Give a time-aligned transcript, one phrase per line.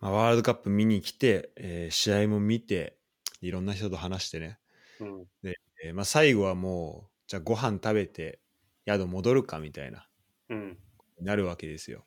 [0.00, 2.96] まあ、ワールドカップ見に来て、えー試合も見て、
[3.40, 4.58] いろんな人と話してね。
[5.00, 5.26] うん。
[5.42, 8.40] えーまあ、最後はもう、じゃあご飯食べて
[8.86, 10.08] 宿戻るかみたいな、
[10.48, 10.78] うん。
[11.20, 12.04] なるわけですよ。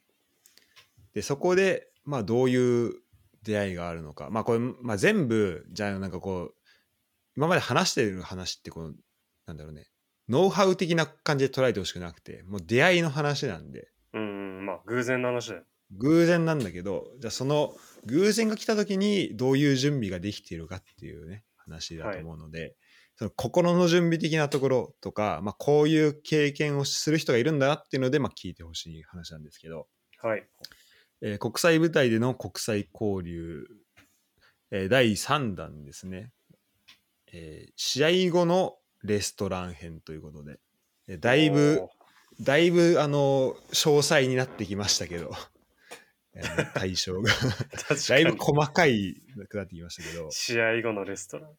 [1.14, 2.94] で、そこで、まあ、どういう
[3.44, 4.30] 出会いがあるのか。
[4.30, 6.56] まあ、これ、まあ、全部、じゃあ、なんかこう、
[7.36, 8.96] 今まで話してる話って、こう、
[9.46, 9.88] なんだろうね、
[10.30, 14.22] ノウハウ的な感じで捉えてほしくなくて、もう出会いの話なんで、うん。
[14.22, 15.64] うんまあ、偶然の話だよ。
[15.98, 17.74] 偶然なんだけど、じゃあその
[18.06, 22.76] 偶然が来た時にどういう準備ができているかっていうね、話だと思うので、
[23.18, 29.88] その心の準備的なところとか、まあ、こういう経験をする人がいるんだなっていうので、まあ、聞いてほしい話なんですけど、
[30.22, 30.44] はい。
[31.22, 33.68] えー国際舞台での国際交流、
[34.72, 36.32] えー第3弾ですね、
[37.32, 40.60] えー試合後のレストラン編ということで、
[41.08, 41.88] えーだいぶ、
[42.40, 45.32] だいぶ、あの、詳細になってきましたけど、
[46.74, 47.32] 対象が。
[48.10, 48.36] だいぶ。
[48.38, 49.16] 細かい
[49.50, 51.52] くなってきましたけど、試合後のレストラン。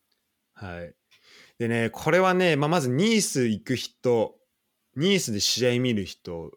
[0.55, 0.95] はい。
[1.59, 4.37] でね、これはね、まあ、まずニース行く人、
[4.97, 6.51] ニースで試合見る人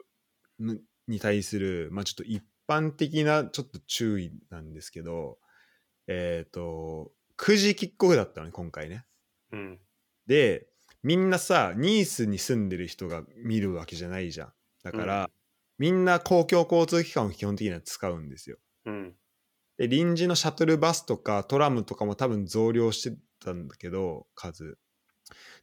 [0.60, 5.38] にに対する、まあ、ちょっと一般的なちょっと注意なんですけど、
[6.08, 9.06] えっ、と、9時キックオフだったのね、今回ね。
[9.52, 9.80] うん。
[10.26, 10.68] で、
[11.04, 14.54] みんなさ、ニースに住んでる人が見るわけじゃないじゃん。
[14.84, 15.45] だから、うん
[15.78, 18.58] みんな公共交通機関を基本的には使うんですよ。
[18.86, 19.16] うん。
[19.78, 24.76] で臨時のシャトルバスとかトラムとかも多分増量してたんだけど数で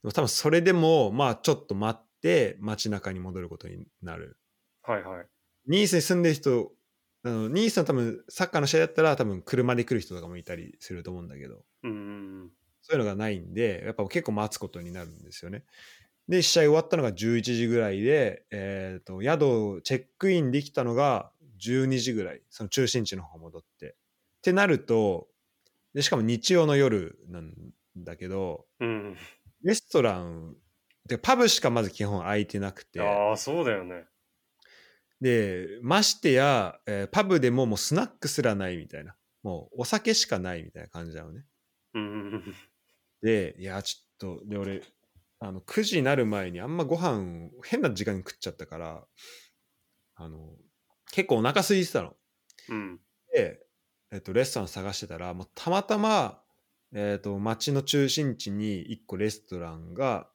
[0.04, 4.38] も多分それでもまあちょっと待って街中に戻ることになる
[4.82, 5.26] はいはい。
[5.66, 6.72] ニースに住んでる人
[7.24, 11.94] あのニースの多分サッカーの試合だったら多分車で来る人とかもいたりすると思うんだけどうんう
[12.46, 12.50] ん
[12.82, 15.64] そういうのがないんでやっぱ結構待つことになるんですよね
[16.32, 21.30] で試合終わったのが11時ぐらいで、えー、と宿をチェックインできたのが
[21.62, 23.94] 12時ぐらいその中心地の方戻ってっ
[24.40, 25.26] てなると
[25.92, 27.52] でしかも日曜の夜なん
[27.98, 28.88] だけどうん。
[28.88, 29.16] うん。
[29.62, 30.56] レストラン
[31.06, 34.06] でパブしかまず基本空いてなくてああ、そうだよね。
[35.20, 41.44] でましてや、えーパブでももうスナックすらないみたいなもうお酒しかないみたいな感じなのね
[41.92, 42.54] うん。
[43.20, 44.80] でいやちょっとで俺
[45.44, 49.02] あの9時になる前にあんまご飯変な時間に食っちゃったから
[50.14, 50.38] あの
[51.10, 52.14] 結構お腹空いてたの
[52.68, 53.00] うん。
[53.34, 53.58] で、
[54.12, 56.40] えっと、レストラン探してたらもうたまたま、
[56.94, 60.28] えっと、町の中心地に1個レストランが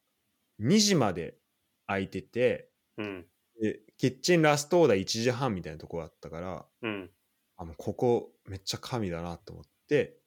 [0.60, 1.38] 2時まで
[1.86, 3.26] 空いててうん。
[3.62, 7.10] でキッチンラストオーダー1時半みたいなとこあったからうん。
[7.56, 10.18] あもうここめっちゃ神だなと思って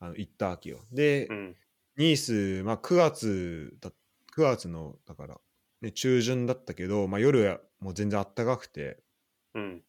[0.00, 1.56] あの行ったわけよで、うん。
[1.96, 3.90] ニース、まあ、9月だ
[4.36, 5.40] 9月のだから、
[5.82, 9.02] ね、中旬だったけど、まあ、夜はもう全然あったかくて
[9.54, 9.82] うん。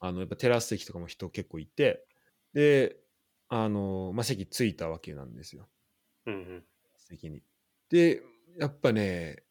[0.00, 2.04] あのやっぱテラス席とかも人結構いて
[2.54, 2.96] で
[3.48, 5.68] あの、まあ、席着いたわけなんですよ
[6.26, 6.62] うん。
[6.96, 7.42] 席に。
[7.90, 8.22] で
[8.58, 9.42] やっぱね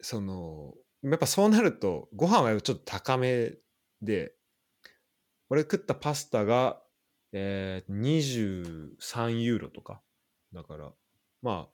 [0.00, 3.52] そのやっぱそうなるとご飯はちょっと高め
[4.00, 4.34] で
[5.50, 6.80] 俺食ったパスタが、
[7.32, 10.00] えー、23ユーロとか
[10.52, 10.92] だから
[11.42, 11.68] ま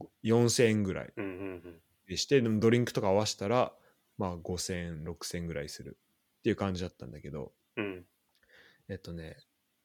[0.00, 1.12] あ4000円ぐらい。
[2.08, 3.72] でしてでもドリンクとか合わせたら
[4.18, 5.96] まあ5000円6000円ぐらいする
[6.38, 8.04] っていう感じだったんだけどうん。
[8.88, 9.36] えっとね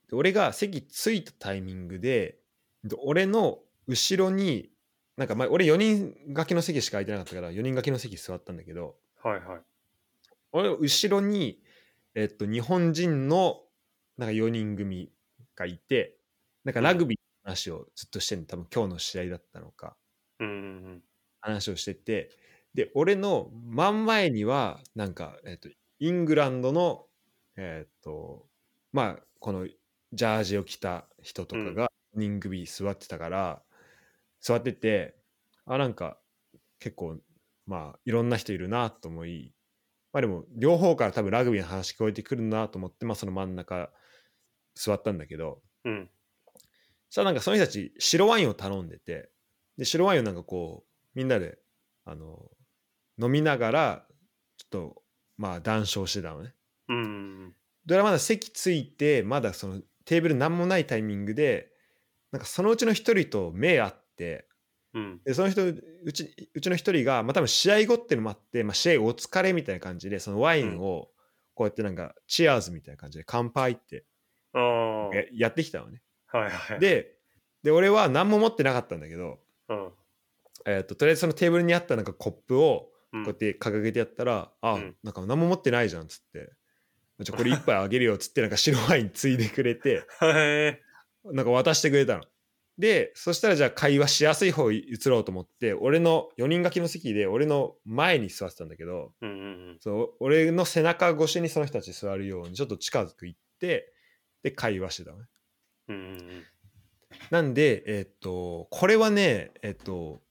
[0.10, 2.40] で俺が席着いたタイミングで
[2.84, 4.72] で俺の後ろに
[5.18, 9.60] なんかまあ俺4人掛けの席しか空いてなかったから4人掛けの席座ったんだけどはいはい。
[10.52, 11.62] 俺の後ろに、
[12.14, 13.62] えっと、日本人の
[14.18, 15.12] なんか4人組
[15.56, 16.16] がいて
[16.64, 19.98] なんかラグビーの話をずっとしてんの多分今日の試合だったのか
[20.40, 20.48] うん。
[20.48, 20.52] う
[20.96, 21.04] ん。
[21.42, 22.32] 話をしてて
[22.74, 25.70] で俺の真ん前にはなんか、えっと、
[26.00, 27.06] イングランドの
[27.56, 28.48] えっと
[28.92, 29.68] まあこの
[30.14, 33.62] ジャージを着た人とかが4人組座ってたから、
[34.40, 35.18] 座ってて
[35.66, 36.20] あなんか
[36.80, 37.20] 結構
[37.66, 39.54] まあいろんな人いるなと思い
[40.14, 43.92] まあでも両方から多分ラグビーの話聞こえてくるなと思ってまあその真ん中
[44.76, 46.10] 座ったんだけどうん。
[47.16, 49.30] そしたらなんかその人たち白ワインを頼んでて
[49.78, 51.58] で白ワインをなんかこうみんなで
[52.04, 52.52] あの
[53.18, 54.06] 飲みながら
[54.58, 55.02] ちょっと
[55.38, 56.54] まあ談笑してたのね。
[56.90, 57.54] うん。
[57.86, 61.70] で俺はまだ席ついてまだそのテーブル何もないタイミングで
[62.34, 64.50] なんかそのうちの一人と目合って
[64.94, 65.22] うん。
[65.24, 65.74] でその人う
[66.12, 71.08] ちうちの一人が、まあ、多分試合後っていうのもあって、まあ、試合お疲れみたいな感じでそのワインを
[71.54, 74.04] こうやってなんかチアーズみたいな感じで乾杯って
[75.32, 76.02] やってきたのね。
[76.38, 77.16] はいはい。、で
[77.64, 79.40] で俺は何も持ってなかったんだけど、
[79.70, 79.92] うん。
[80.66, 86.52] えー、ととりあえずそのテーブルにあったなんかコップをうんこうやって掲げてやったら、あうんなんか何も持ってないじゃんっつって
[87.20, 90.04] じゃあこれ一杯あげるよっつってなんか白ワインついでくれて。
[91.34, 92.24] なんか渡してくれたの。
[92.78, 103.94] でそしたらじゃあ会話しやすい方移ろうと思って俺の4人掛けの席で俺の前に座ってたんだけどうんうんそう俺の背中越しにその人たち座るようにちょっと近づく行って
[104.44, 105.26] で会話してたのね。
[107.30, 110.22] なんでえっとこれはねえっと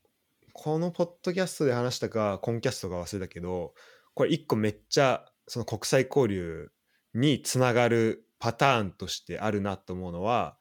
[0.52, 3.74] このポッドキャストで話したかコンキャストか忘れたけど
[4.14, 6.70] これ一個めっちゃその国際交流
[7.14, 10.56] につながるパターンとしてあるなと思うのは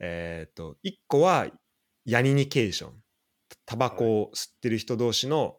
[0.00, 1.46] えっと一個は
[2.04, 3.02] ヤニニケーション。
[3.66, 5.56] タバコを吸ってる人同士の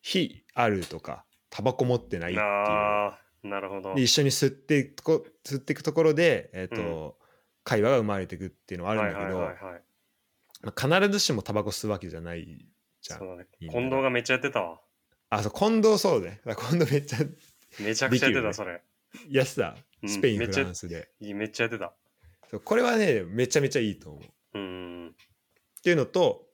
[0.00, 3.48] 非あるとかタバコ持ってないっていう。
[3.48, 3.94] なるほど。
[3.94, 7.21] で一緒に吸っていくこ吸っていくところで、えーとうん
[7.64, 9.82] 会話が生まれていくっていうのはあるんだけど、はいはいはいはい。
[10.62, 12.66] まあ必ずしもタバコ吸うわけじゃない
[13.00, 13.18] じゃん。
[13.18, 13.46] そうだね。
[13.60, 14.80] 近藤がめっちゃやってたわ。
[15.30, 17.18] あそう近藤そうね近藤めっちゃ
[17.80, 18.82] めちゃくちゃやってた、それ。
[19.30, 21.92] やってたうんスペイン、めっちゃフランスでいいめっちゃやってた。
[22.58, 24.22] これはねめちゃめちゃいいと思う。
[24.22, 25.14] っうん。
[25.82, 26.46] ていうのと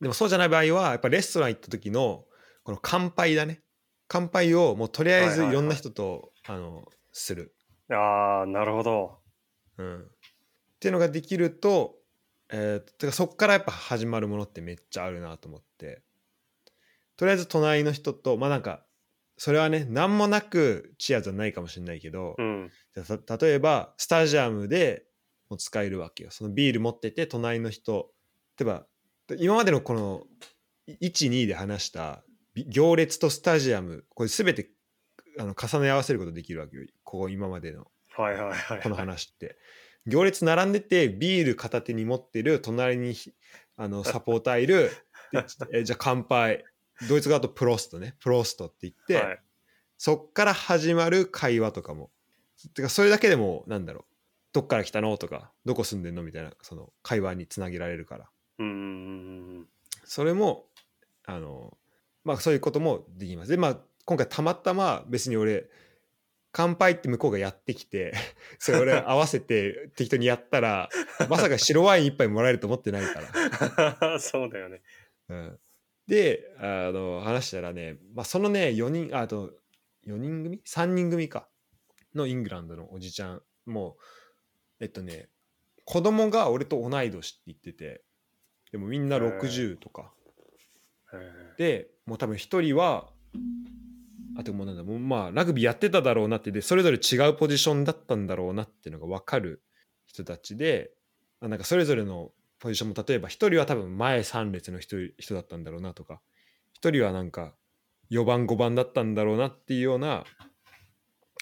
[0.00, 2.24] でもそうじゃない場合はやっぱレストラン行った時の
[2.62, 3.62] この乾杯だね
[4.06, 7.54] 乾杯をもうとりあえずはいはいはいいろんな人と、あのする。
[7.90, 9.18] ああ、なるほど。
[9.78, 10.10] うん、
[10.84, 11.94] っていうのができると、
[12.52, 16.02] えー、てかそっからやっぱ始まるものってめっちゃあるなと思って
[17.16, 18.84] とりあえず隣の人とまあなんか
[19.38, 22.70] それはね何もなくチアじゃないかもしれないけど、うん。
[22.94, 25.06] 例えばスタジアムで
[25.48, 28.10] も使えるわけよそのビール持ってて隣の人
[28.60, 28.86] 例えば
[29.38, 30.24] 今までのこの
[31.00, 32.22] 12で話した
[32.52, 34.68] び行列とスタジアムこれ全て
[35.38, 38.82] あの重ね合わせることできるわけよここ今までのはいはいはい。
[38.82, 39.56] この話って。
[40.06, 43.32] 行列並んでてビール片手に持ってる隣にひ
[43.76, 44.90] あの サポーターいる。
[45.32, 46.64] でえじゃあ乾杯。
[47.08, 48.14] ドイツ語だとプロストね。
[48.20, 49.42] プロストって言って、はい。
[49.98, 52.10] そっから始まる会話とかも。
[52.74, 54.04] てかそれだけでもなんだろう。
[54.52, 55.16] どっから来たの？
[55.18, 56.22] とかどこ住んでんの？
[56.22, 58.30] みたいなその会話につなげられるから。
[58.58, 59.68] うん
[60.04, 60.66] それも
[61.24, 61.76] あの
[62.22, 63.50] まあそういうこともできます。
[63.50, 65.68] でまあ今回たまたま別に俺
[66.56, 68.14] 乾杯って向こうがやってきて
[68.60, 70.88] それ俺合わせて適当にやったら
[71.28, 73.20] まさか白ワイン一杯もらえると思ってないか
[74.00, 74.20] ら、うん。
[74.20, 74.80] そうだよね。
[75.28, 75.58] うん、
[76.06, 79.52] であの話したらね、まあ、そのね4人ああと
[80.06, 81.48] 4人組？3人組か
[82.14, 83.96] のイングランドのおじちゃんも
[84.78, 85.28] うえっとね
[85.84, 88.04] 子供が俺と同い年って言ってて
[88.70, 90.12] でもみんな60とか。
[91.58, 93.08] でもう多分一人は
[94.36, 99.62] あともうなんだもうまあラグビーやってただろうなってでそれぞれ違うポジションだったんだろうなっていうのが分かる
[100.06, 100.90] 人たちで
[101.40, 106.20] あなんかそれぞれのポジションも例えば一人は多分前3列の人人だったんだろうなとか
[106.72, 107.54] 一人はなんか
[108.10, 110.24] 4番5番だったんだろうなっていうような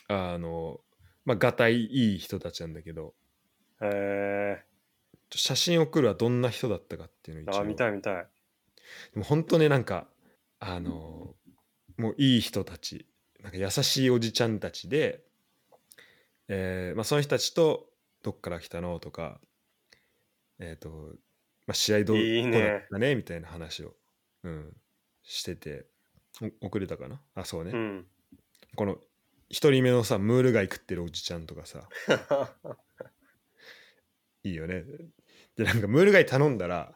[0.09, 0.81] あの
[1.25, 3.15] まあがたいいい人たちなんだけど
[3.81, 4.63] へ
[5.35, 7.57] 写真送るはどんな人だったかっていうのをえ。
[7.57, 8.15] 一応あ、見たい見たい。
[9.15, 10.07] でも本当ねなんか
[10.59, 11.35] あの
[11.97, 13.07] もういい人たち
[13.43, 15.25] なんか優しいおじちゃんたちで、
[16.49, 17.89] えーまあ、その人たちと
[18.23, 19.41] どっから来たのとか、
[20.61, 20.89] えっ、と、
[21.67, 22.61] まあ、試合どういいね。
[22.61, 23.95] だったねみたいな話を、
[24.45, 24.77] うん、
[25.25, 25.87] してて
[26.61, 27.21] お遅れたかな？
[27.35, 28.07] あそうね、うん。
[28.77, 28.97] この
[29.49, 31.89] 一人目のさムール貝食ってるおじちゃんとかさ。
[34.45, 34.85] いいよね。
[35.57, 36.95] でなんかムール貝頼んだら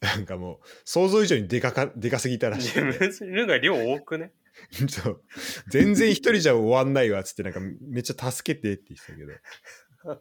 [0.00, 4.32] なんかもう想像以上にでかかでかすぎたらしくて別にルが量多くね。
[4.88, 5.22] そう。
[5.68, 10.20] 全然一人じゃ終わんないわっつってなんかめっちゃ助けてって言ってたけど。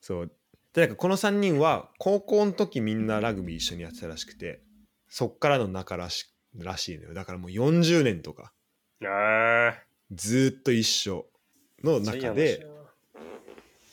[0.00, 0.32] そう。
[0.72, 4.62] でなんかこの3人は高校の時みんなラグビー一緒にやってたらしくて
[5.08, 7.14] そっからの仲らしらしいのよ。
[7.14, 8.52] だからもう40年とか。
[10.10, 11.26] ずーっと一緒
[11.84, 12.66] の中で。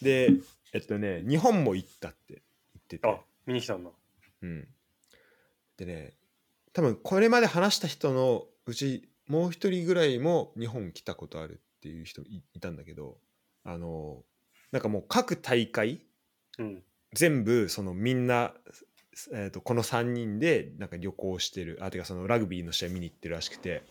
[0.01, 0.31] で
[0.73, 2.39] えっとね日本も行ったって言
[2.79, 3.07] ってて。
[3.07, 3.89] あ、見に来たんだ。
[4.41, 4.67] うん、
[5.77, 6.13] でね
[6.73, 13.17] 多分これまで話した人のうちもう一人ぐらいも日本来たことあるっていう人いいたんだけど
[13.63, 14.23] あの
[14.71, 16.05] なんかもう各大会
[16.57, 16.83] うん。
[17.13, 18.53] 全部そのみんな、
[19.31, 21.79] えー、とこの3人でなんか旅行してる。
[21.81, 23.83] あてかそのラグビーの試合見に行ってるらしくて。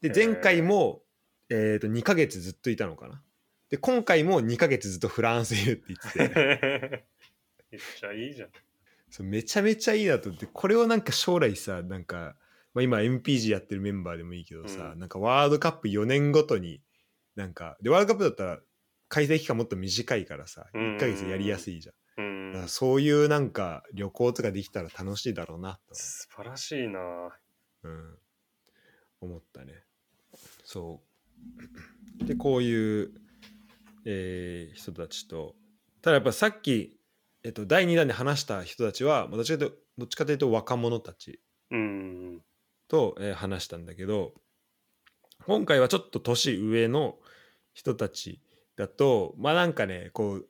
[0.00, 1.02] で前回も、
[1.48, 3.22] えー、と2ヶ月ずっといたのかな。
[3.70, 7.04] で今回も2ヶ月ずっとフランスいるって言ってて。
[7.70, 8.48] めっちゃいいじゃん。
[9.12, 12.34] そうめちゃめちゃいいなと思ってこれをなんか将来さなんか、
[12.72, 14.98] まあ、今 MPG やってるメンバーでもいいけどさ、うん。
[14.98, 16.80] なんかワールドカップ4年ごとに
[17.36, 18.60] なんかでワールドカップだったら
[19.08, 20.96] 開催期間もっと短いからさうんうんうん。
[20.96, 21.92] 1ヶ月やりやすいじゃ
[22.22, 22.68] ん,、うん。
[22.68, 27.00] そういうなんか旅行とかできたら楽しいだろうなと、素晴らしいな。
[27.82, 28.18] うん、
[29.20, 29.84] 思ったね。
[30.64, 31.02] そ
[32.20, 32.24] う。
[32.24, 33.12] でこういう、
[34.06, 35.54] えー人たちと
[36.02, 36.98] ただやっぱさっき、
[37.44, 42.40] えっと、第2弾で話した人たちはまあどっちかというとどっちかというと若者たちうん。
[42.88, 44.32] と、えー話したんだけど
[45.46, 47.16] 今回はちょっと年上の
[47.74, 48.40] 人たち
[48.76, 50.46] だとまあなんかねこう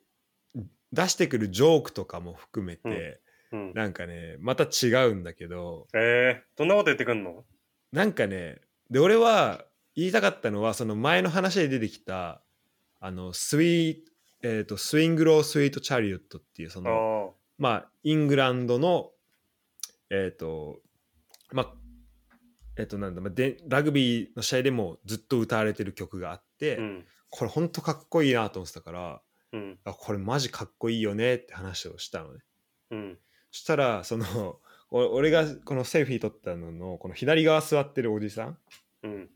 [0.91, 3.19] 出してくるジョークとかも含めて、
[3.51, 3.73] うん。
[3.73, 7.43] なんかねまた違うんだけどえー、どんなこと言ってくんの？
[7.91, 12.41] なんかねで俺は言いたかったのはその前の話で出てきた
[12.99, 14.03] あのスイ,、
[14.43, 17.35] えー、とスイングロー・スイート・チャリオットっていうそあのあ。
[17.57, 19.11] まあイングランドの
[20.09, 20.81] えっ、と
[21.51, 21.73] まあ
[22.77, 27.05] えっ、となんだ、まあ、でラグビーの試合でもずっと歌われてる曲があって、うん。
[27.29, 29.21] これほんとかっこいいなと思ってたから
[29.53, 29.79] うん。
[29.85, 32.39] あこれマジかっこいいよねって話をしたのね
[32.91, 33.17] うん。
[33.49, 34.59] そしたらその
[34.91, 38.57] お俺がこのセルフィー撮ったののこの左側座ってるおじさん？
[39.03, 39.29] うん。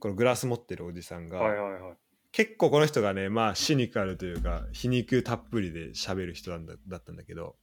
[0.00, 1.96] このグラス持ってるおじさんが、はいはいはい。
[2.34, 7.54] 結構この人がねまあシニカルというか皮肉たっぷりで喋る人なんだだったんだけど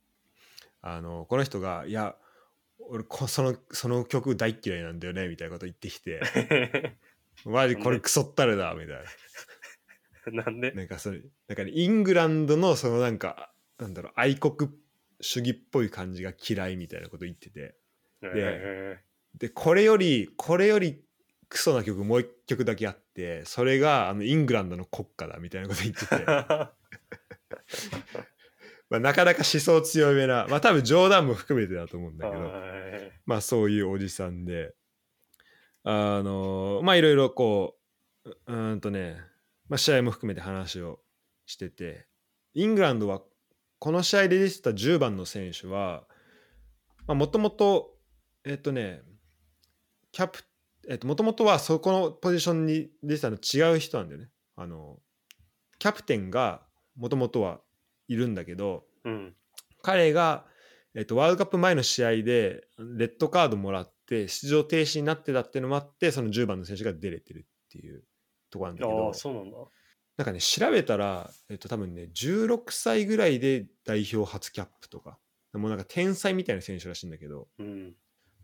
[0.82, 2.16] あのこの人が「いや
[2.80, 6.22] 俺こそのその曲大っ嫌いなんだよね」みたいなこと言ってきて
[7.44, 10.46] 「マジこれクソったれだ」みたいな。
[10.52, 10.72] んで？
[10.72, 14.72] ななんかそれなんか、ね、イングランドのそのなんかなんだろう愛国
[15.20, 17.76] 主義っぽい感じが嫌いみたいなこと言ってて。
[18.24, 19.00] え
[19.36, 21.04] でこれよりこれより
[21.52, 26.70] クソな曲もう一曲だけあってそれがあのイングランドの国歌だみたいなこと言ってて、ー、
[28.90, 32.50] まあ、なかなか思想強めなまあ多分冗談も含めてだと思うんだけどは
[32.98, 33.12] い。
[33.26, 34.74] まあそういうおじさんで
[35.84, 37.78] あのまあいろいろこ
[38.24, 39.18] ううんとね、
[39.68, 41.02] まあ、試合も含めて話を
[41.46, 42.08] してて
[42.54, 43.22] イングランドは
[43.80, 46.08] この試合で出てた10番の選手は
[47.08, 47.98] もともと
[48.46, 49.02] えっとね
[50.14, 50.44] キャプ
[50.90, 55.00] えっともともとはそこのポジションに出てたの違う人なんだよねあの
[55.80, 56.62] キャプテンが
[56.96, 57.60] もともとは
[58.08, 59.36] いるんだけどうん。
[59.82, 60.46] 彼が、
[60.94, 68.04] えっと、ワールドカップ前の試合でレッドカードもらって出場停止になってたっていうのもあってその10番の選手が出れてるっていう
[68.52, 69.58] ところなんだけあどあ、そうなんだ。
[70.18, 75.18] なんかね調べたら、えっと、多分ね16歳ぐらいで代表初キャップとか
[75.54, 77.94] もうなんか天才みたいな選手らしいんだけどうん。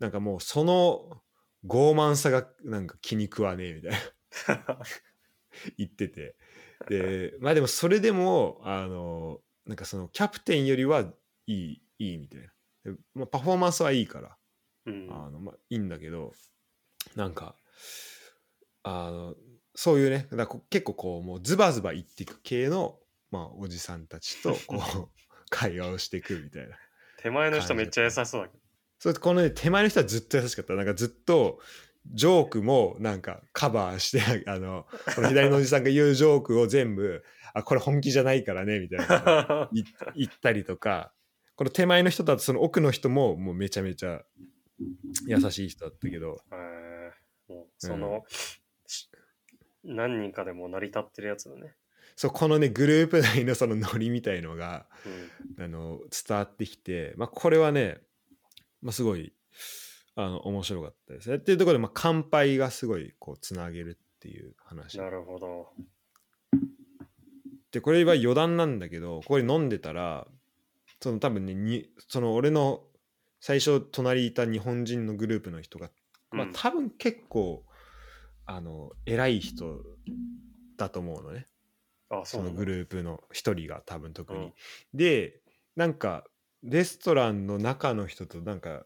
[0.00, 1.20] なんかもうその
[1.68, 3.92] 傲慢さがなんか気に食わねえみたい
[4.66, 4.78] な
[5.76, 6.36] 言ってて
[6.88, 11.12] でまあでもそれでもあのなんかそのキャプテンよりは
[11.46, 12.48] いいいいみたいな
[12.84, 14.36] で、まあ、パフォーマンスはいいから、
[14.86, 15.08] うん。
[15.10, 16.32] あのまあ、いいんだけど
[17.16, 17.56] なんか
[18.82, 19.34] あの
[19.74, 22.98] そういうねだ結構こうもうズバズバ言っていく系の、
[23.30, 25.08] まあ、おじさんたちとこう
[25.50, 26.76] 会話をしていくみたいな。
[27.18, 28.67] 手前の人めっちゃ優しそうだけど。
[28.98, 30.74] それとこのね手前の人はずっと優しかった。
[30.74, 31.60] なんかずっと
[32.06, 37.22] ジョークもなんかカバーして あのこの左のおじさんが言うジョークを全部
[37.54, 39.68] あこれ本気じゃないからねみたいな。
[39.72, 39.84] い
[40.16, 41.12] 言ったりとか。
[41.56, 44.22] この手前の人だとその奥の人ももうめちゃめちゃ
[45.26, 46.40] 優しい人だったけど。
[46.52, 48.24] えー、もうその、
[48.86, 49.10] し
[49.82, 51.74] 何人かでも成り立ってるやつだね。
[52.14, 54.86] そうこのねグループ内のそのノリみたいのが
[55.58, 55.64] うん。
[55.64, 58.00] あの伝わってきて、まあ、これはね、
[58.82, 59.32] まあ、すごい
[60.14, 61.36] あの面白かったですね。
[61.36, 64.98] っていうところで、まあ、乾杯がすごいこうつなげるっていう話。
[64.98, 65.68] なるほど。
[67.70, 70.26] でこれは余談なんだけどここで飲んでたら
[71.00, 72.82] その多分ねにその俺の
[73.40, 75.90] 最初隣にいた日本人のグループの人が、
[76.32, 77.64] まあうん多分結構
[78.46, 79.82] あの偉い人
[80.76, 81.46] だと思うのね
[82.10, 84.38] あ、そのグループの一人が多分特に。
[84.38, 84.52] うん
[84.94, 85.40] で
[85.76, 86.24] なんか
[86.62, 88.84] レストランの中の人となんか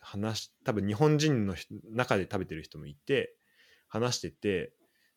[0.00, 3.34] 話し多分日本人の人中で食べてる人もいて
[3.88, 4.72] 話してて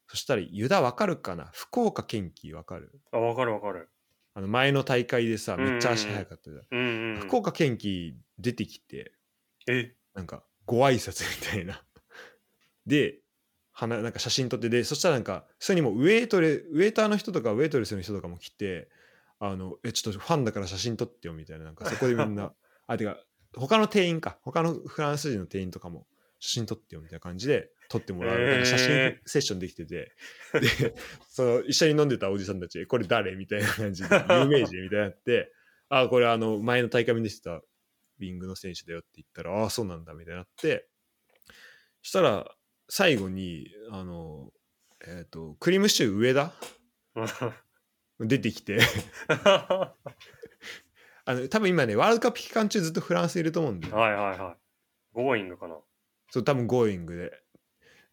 [0.08, 1.50] そしたらユダわかるかな？
[1.54, 2.92] 福岡堅樹わかる？
[3.12, 3.90] あ、わかるわかる。
[4.36, 7.16] あの前の大会でさめっちゃ足速かったじゃん、うんうん。
[7.16, 7.20] うん。
[7.22, 9.14] 福岡堅樹出てきて
[9.68, 9.96] え？
[10.14, 11.82] なんかご挨拶みたいな。
[12.86, 13.20] で
[13.72, 18.90] はななんか写真撮ってでそしたらなんかそれにもウェイトレウェイターの人とかウェイトレスの人とかも来て
[19.40, 22.54] あのえちょっとファンだから写真撮ってよみたいななんかそこでみんな
[22.88, 23.18] あてか
[23.56, 26.08] 他の店員か他のフランス人の店員とかも
[26.40, 30.12] 写真撮ってよみたいな感じで撮ってもらうみたいな写真へセッションできてて、
[30.54, 30.96] で
[31.30, 35.52] その一緒に飲んでたおじさんたちえこれ誰みたいな感じで 有名人みたいになって
[35.90, 40.88] あこれあの前の大会に出てたウィングの選手だよって言ったらああそうなんだみたいになって
[42.02, 42.56] したら
[42.90, 44.52] 最後にあの
[45.08, 46.54] えっ、とクリームシチュー上田？
[48.20, 48.80] 出てきて
[51.28, 54.58] あの多分今ねワールドカップ期間中ずっとフランスいると思うんだよ、はいはいはい。
[55.14, 55.78] ゴーイングかな。
[56.30, 57.32] そう多分 Going で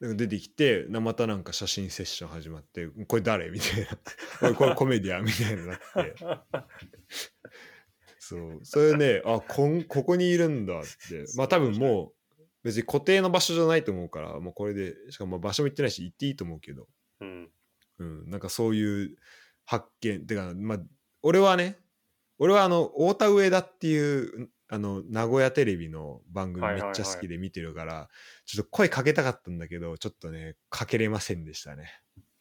[0.01, 3.99] なんか出てきてなまたなんか写真セッション始まって「これ誰?」みたいな
[4.49, 6.15] 「おいこれコメディアン」みたいになって
[8.19, 16.89] そうそれねあこんここにいるんだってまあ多分もう別に固定の場所じゃないと思うからもうこれでしかもまあ場所も行ってないし行っていいと思うけど、
[17.21, 17.51] うん。
[17.99, 19.17] うん、なんかそういう
[19.65, 20.27] 発見。
[20.27, 20.79] てかまあ
[21.23, 21.79] 俺はね
[22.39, 28.09] 俺はあの太田上田っていうあの名古屋テレビの番組めっちゃ好きで見てるから、
[28.47, 31.93] ちょっと声かけたかったんだけどちょっとねかけれませんでしたね。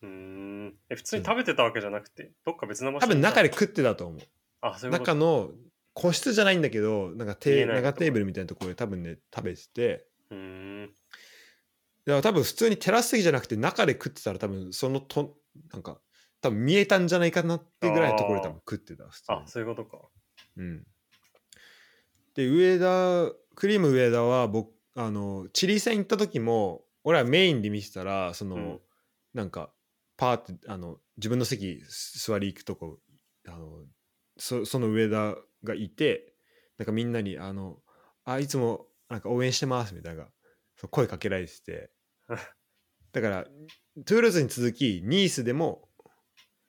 [0.01, 0.73] うーん。
[0.89, 4.19] え、普通に食べてたわけじゃなくて、どっか別の場所多分中で食ってたと思う。
[4.61, 5.11] あ、そういうこと。
[5.11, 5.51] 中の
[5.93, 10.07] 個室じゃないんだけどなんか見テ長テーブルみたいなところで多分ね食べてて。
[10.29, 10.37] うー
[10.85, 10.85] ん。
[10.87, 15.35] だから多分普通にテラス席じゃなくて中で食ってたら多分そのと
[15.73, 15.99] なんか
[16.41, 19.37] 多分見えたんじゃないかなってぐらいのところで多分食ってた普通に。
[19.37, 19.99] あ、そういうことか。
[20.57, 20.83] うん、
[22.35, 28.79] で上田クリーム上田は僕あのチリ戦行った時も俺はメインで見てたらその、うん。
[29.33, 29.71] なんか
[30.17, 31.81] パーってあの自分の席
[32.25, 32.99] 座り行くとこ
[33.47, 33.85] あの
[34.37, 36.33] そその上田がいて
[36.77, 37.77] なんかみんなにあの
[38.25, 40.27] あいつもなんか応援してますみたいな
[40.89, 41.91] 声かけられてて。
[43.13, 43.43] だから
[44.05, 45.89] トゥールーズに続きニースでも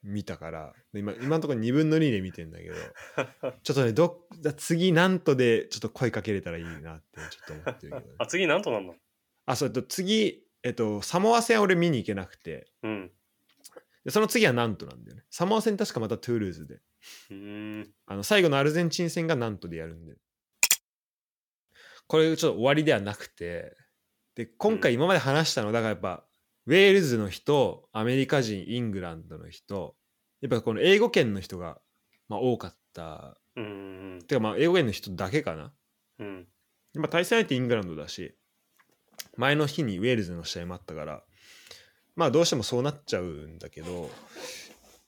[0.03, 2.75] 見たからで今今のところ2分の2で見てんだけど
[3.63, 8.95] ちょっとねど次ナントでちょっと声かけれたらいいなってちょっと思ってるけど、ね、 あ、次ナントなんの？
[9.47, 12.71] あそうと次えっとサモア戦俺見に行けなくて。
[12.83, 13.11] うん。
[14.05, 15.25] でその次はナントなんだよね。
[15.31, 16.75] サモア戦確かまたトゥールーズで。
[17.31, 17.95] うーん。
[18.07, 20.17] あの最後のアルゼンチン戦がナントでやるんで。
[22.09, 23.77] これちょっと終わりではなくて。
[24.35, 26.25] で今回今まで話したのだからやっぱ
[26.67, 29.97] ウェールズの人アメリカ人イングランドの人
[30.41, 31.79] やっぱこの英語圏の人が、
[32.29, 34.19] まあ、多かったうーん。
[34.27, 35.73] てかまあ英語圏の人だけかな
[36.19, 36.47] うん。
[36.95, 38.35] まあ対戦相手イングランドだし
[39.37, 41.23] 前の日にウェールズの試合もあったから
[42.15, 44.11] まあどうしてもそうなっちゃうんだけど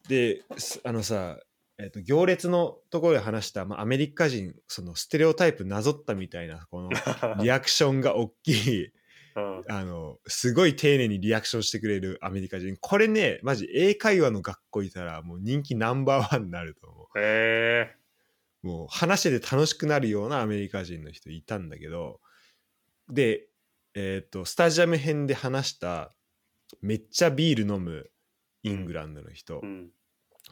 [0.09, 1.39] ですあのさ、
[1.79, 6.91] えっと行列のところで話した、まあ、アメリカ人そのステレオタイプなぞったみたいなこの
[7.43, 8.93] リアクションが大きいうん。
[9.37, 12.77] あのすごい丁寧にリアクションしてくれるアメリカ人。
[12.81, 17.19] これねマジ英会話の学校いたらもう人気ナンバーワンになると思う。
[17.19, 17.97] へえ
[18.63, 22.21] もう話してて楽しくなるようなアメリカ人の人いたんだけど
[23.11, 23.49] で
[23.95, 26.13] えっ、とスタジアム編で話した
[26.81, 28.11] めっちゃビール飲む
[28.63, 29.91] イングランドの人、うん。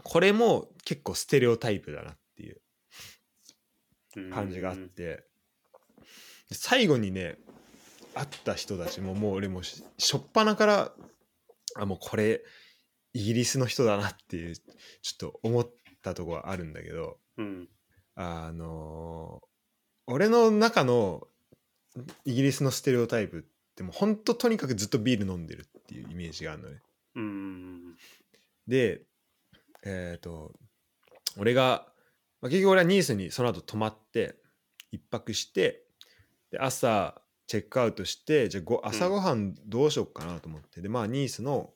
[0.02, 2.60] これも結構ステレオタイプだなっていう
[4.16, 5.24] うん感じがあって、で
[6.52, 7.38] 最後にね
[8.14, 10.92] 会った人たちももう俺もししょっぱなから
[11.76, 12.42] あもうこれ
[13.14, 14.62] イギリスの人だなっていうちょ
[15.14, 15.70] っと思っ
[16.02, 17.68] たところはあるんだけどうん。
[18.14, 19.46] あのー
[20.08, 21.28] 俺の中の
[22.24, 23.42] イギリスのステレオタイプっ
[23.76, 26.82] てもうほんととにかくずっとビール飲んでるっていうイメージがあるのね。
[27.14, 27.96] うん。
[28.66, 29.02] で
[29.84, 30.52] えっ、と
[31.38, 31.86] 俺が、
[32.40, 34.34] まあ、結局俺はニースにその後泊まって
[34.90, 35.84] 一泊して
[36.50, 41.70] で朝チェックアウトしてじゃあご朝ごはんどうしようかなと思って、でまあニースの、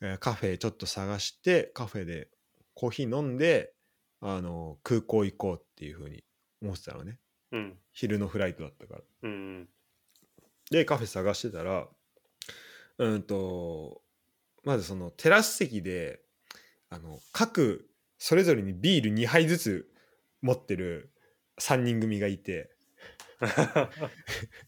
[0.00, 2.28] えーカフェちょっと探してカフェで
[2.74, 3.72] コーヒー飲んで
[4.20, 6.24] あの空港行こうっていうふうに
[6.62, 7.18] 思ってたのね。
[7.52, 7.78] うん。
[7.92, 9.00] 昼のフライトだったから。
[9.22, 9.68] うん。
[10.70, 11.88] でカフェ探してたら
[12.98, 14.02] うんと
[14.64, 16.20] まずそのテラス席で
[16.90, 19.90] あの各それぞれにビール2杯ずつ
[20.42, 21.10] 持ってる
[21.60, 22.70] 3人組がいて。
[23.40, 23.88] 2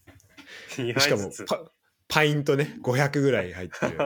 [0.69, 1.31] しかも。
[1.47, 1.71] パ
[2.07, 3.97] パイントね500ぐらい入ってる。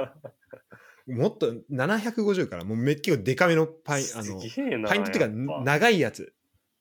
[1.17, 4.88] もっと750からもうめっ結構デカめのパインあの。
[4.88, 6.34] パイントっていうか長いやつ。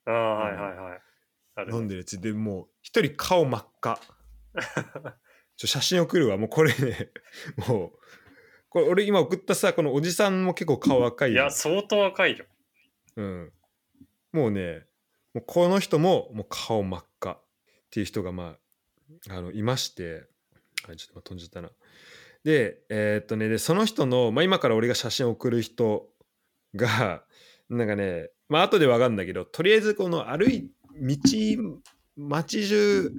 [0.05, 1.69] ああ、はいはいはい。
[1.71, 2.19] 飲んでるやつ。
[2.19, 3.99] でもう一人顔真っ赤。
[5.57, 6.37] ちょ写真送るわ。
[6.37, 7.11] もうこれね
[7.67, 7.99] もう
[8.69, 11.35] これ俺今送ったさこのおじさんも結構顔赤いよ。
[11.35, 12.45] いや、相当赤いよ。
[13.15, 13.53] うん、
[14.33, 14.85] もうね
[15.33, 17.41] もうこの人ももう顔真っ赤っ
[17.89, 18.59] ていう人がまあ
[19.29, 20.23] あのいまして
[20.87, 21.69] あちょっと飛んじゃったな。
[22.43, 26.07] でえーっとねでその人の、まあ、今から俺が写真送る人
[26.75, 27.23] が
[27.69, 31.17] なんかねまあ後でわかるんだけどとりあえずこの歩い道
[32.17, 33.11] 街中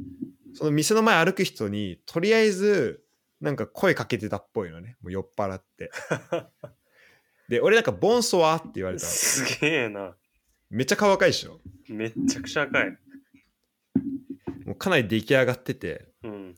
[0.54, 3.02] その店の前歩く人にとりあえず
[3.40, 4.96] なんか声かけてたっぽいのね。
[5.02, 5.90] もう酔っ払って。
[7.48, 9.04] で俺なんか「ボンソワ」って言われた。
[9.04, 10.16] のすげえな。
[10.70, 11.60] めっちゃ顔赤いでしょ。
[11.88, 12.98] めっちゃくちゃ赤い。
[14.76, 16.56] かなり出来上がっててうん。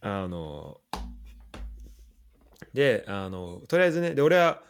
[0.00, 0.80] あの
[2.72, 4.62] であのとりあえずねで俺は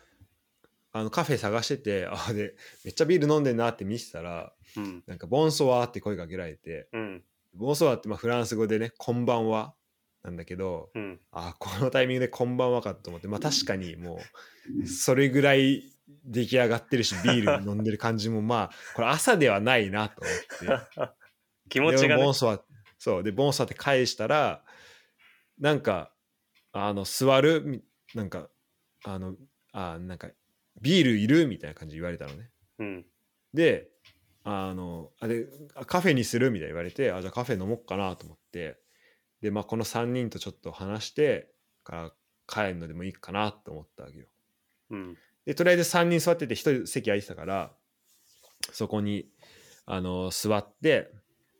[0.93, 5.03] あのカフェ探してて あでめっちゃビール飲んでんなって見せたらうん。
[5.07, 7.25] なんか「ボンソワ」って声かけられてうん。
[7.55, 9.75] ボンソワってまあフランス語でね「こんばんは」
[10.23, 11.21] なんだけどうん。
[11.33, 14.21] あこのタイミングでこんばんはかと思ってまあ確かにも
[14.83, 15.85] う それぐらい
[16.25, 20.23] 出来上がってるしビール飲んでる感じもまあこれ朝ではないなと
[20.67, 21.13] 思って
[21.69, 22.35] 気持ちがねボン。
[22.35, 22.63] ソワ
[22.99, 24.63] そうでボンソワって返したら
[25.59, 26.13] なんか
[26.73, 27.83] あの座るみ
[28.15, 28.49] なんか
[29.05, 29.35] あの
[29.73, 30.29] あなんか
[30.81, 33.07] ビールいるみたいな感じで言われたのねうん。
[33.55, 33.89] で
[34.45, 38.79] あのあであカフェにするみたいに言われてあじゃあカフェ飲もうかなと思って
[39.41, 41.51] でまあこの3人とちょっと話して
[41.85, 42.13] から
[42.47, 44.27] 帰るのでもいいかなと思ったわけよ
[44.91, 45.17] うん。
[45.45, 47.73] でとりあえず3人座ってて1人席空いてたから
[48.73, 49.27] そこに
[49.87, 51.11] あの座って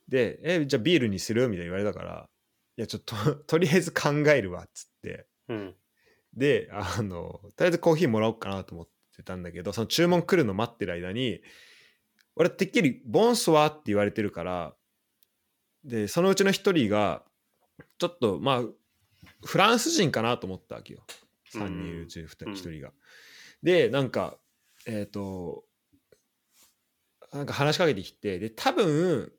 [0.09, 2.29] で「えじゃあビールにする?」みたいに言われたから
[2.77, 3.15] 「いやちょっと
[3.47, 5.77] とりあえず考えるわ」っつってうん。
[6.35, 11.41] であのとりあえずコーヒーもらおうかなと思ってたんだけどその注文来るの待ってる間に
[12.37, 14.77] 俺てっきり「ボンソワ」って言われてるから
[15.85, 17.25] でそのうちの1人が
[17.99, 18.63] ちょっとまあ
[19.45, 21.05] フランス人かなと思ったわけよ
[21.53, 22.93] 3人いるうちの1人が。
[23.63, 24.39] でなんか
[24.87, 25.65] えっ、と
[27.33, 29.33] なんか話しかけてきてで多分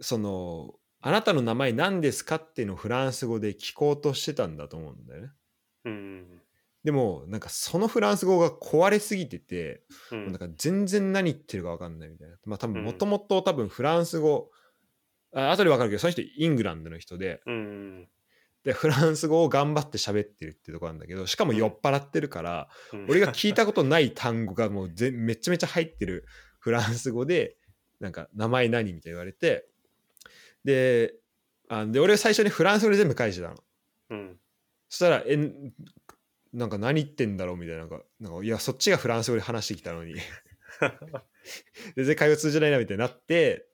[0.00, 5.30] その「あなたの名前何ですか?」っていうのをフランス語で聞こうとしてたんだと思うんだよね。
[5.84, 6.42] うん。
[6.84, 9.82] でもなんかそのフランス語が壊れすぎてて、
[10.12, 10.16] う。
[10.16, 14.50] んなんか全然何言ってるか分かんないみたいなまあ多分うんもともと多分フランス語、
[15.32, 18.08] あ後で分かるけどその人イングランドの人でうん。
[18.64, 26.26] でフランス語を頑張って喋ってるっていうところなんだけどしかも酔っ払ってるから、うん俺が聞いたことない単語がもうぜめちゃめちゃ入ってる
[26.58, 27.56] フランス語で
[28.00, 29.68] なんか名前何みたいに言われて
[30.66, 31.14] で
[31.68, 33.54] あで俺最初にフランス語で全部返してたの。
[34.10, 34.36] うん。
[34.88, 35.72] そしたら、え、ん
[36.52, 40.14] なんか何言ってんだろうみたいな、なんか、なんかいや、そっちがフランス語で話してきたのに、
[41.96, 43.66] 全然会話通じないなみたいになって、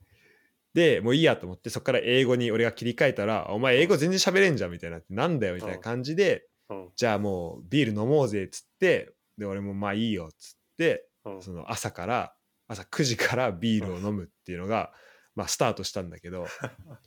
[0.74, 6.90] で、もういいやと思って、そっから英語に俺が切り替えたら、お前英語全然喋れんじゃんみたいになって、なんだよみたいな感じで、うん。
[6.96, 11.42] じゃあもうビール飲もうぜっつって、で、俺もまあいいよっつって、うん。
[11.42, 12.34] その朝から、
[12.68, 14.92] 朝9時からビールを飲むっていうのが、
[15.34, 16.46] まあスタートしたんだけど、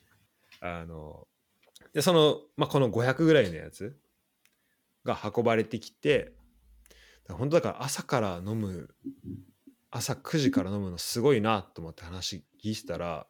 [0.61, 1.27] あの、
[1.93, 3.97] で、その、まあこの500ぐらいのやつ
[5.03, 6.33] が運ばれてきて、
[7.27, 8.93] 本当だから朝から飲む、
[9.89, 13.27] 朝9時から飲むのすごいなと思って話聞いてたら、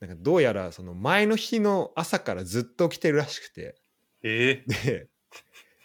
[0.00, 3.80] なんかどうやらその前の日の朝からずっと起きてるらしくて、
[4.22, 5.08] えで、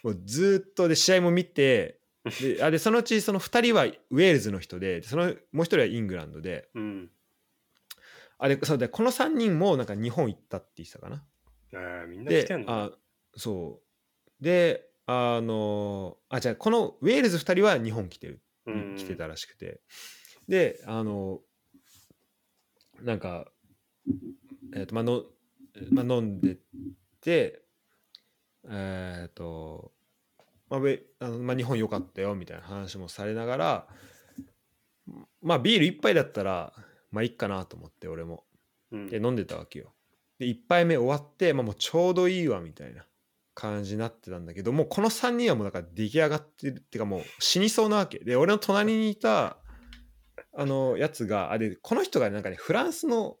[0.02, 2.00] もうずっとで試合も見て、
[2.40, 7.10] であでそのうちその2人はウェールズの人ででそのもう1人はイングランドでー、うん。
[8.38, 11.24] あでそうでこの3人もなんか日本行ったって言ってたかな。
[11.72, 12.90] えー、みんな来でてんのあ
[13.36, 13.80] そ
[14.40, 14.44] う。
[14.44, 18.96] であのあじゃあこのウェールズ2人は日本来てる、うん。
[18.96, 19.80] 来てたらしくて。
[20.48, 21.40] であの
[23.00, 23.46] なんか
[24.74, 25.24] えっ、とまあの、
[25.90, 26.58] まあ、飲んで
[27.20, 27.62] て
[28.68, 29.92] えっ、と
[30.68, 33.88] まあウェあのまあ、日本良かったよみたいな話もされながら
[35.42, 36.72] まあビール一杯だったら
[37.14, 38.44] まあいいかなと思って俺も。
[38.90, 39.06] うん。
[39.06, 39.92] で飲んでたわけよ。
[40.38, 43.06] で1杯目終わって、まあ、もうちょうどいいわみたいな
[43.54, 48.18] 感じになってたんだけどもうこの3人はもうだから出来上がってるっていうかもう死にそうなわけ。
[48.18, 49.58] で俺の隣にいた
[50.56, 53.36] あのやつがあでこの人がなんかねフランスの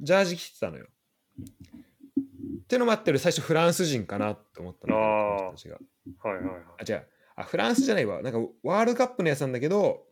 [0.00, 0.86] ジャージ着てたのよ。
[0.86, 4.96] っていうのもあって俺最初フランス人かなって思ったの。
[4.96, 5.78] あ人たちが。
[6.22, 6.62] はいはいはい。
[6.80, 7.06] あ違う。
[7.36, 8.22] あフランスじゃないわ。
[8.22, 10.04] なんかワールドカップのやつなんだけど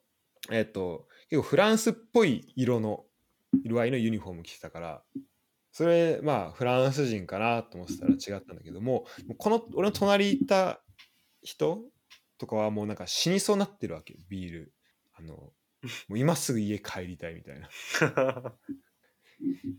[0.51, 3.05] えっ、と結構フランスっぽい色の
[3.65, 5.03] 色合いのユニフォーム着てたから
[5.73, 9.07] それまあフランス人かなと思ってたら違ったんだけども
[9.39, 10.81] この俺の隣にいた
[11.43, 11.83] 人
[12.39, 14.73] とかはもうなんか死にそうになってるわけビール。
[15.17, 15.53] あのも
[16.11, 17.69] う今すぐ家帰りたいみたいな。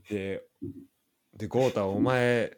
[0.09, 0.43] で
[1.35, 2.57] で豪太お前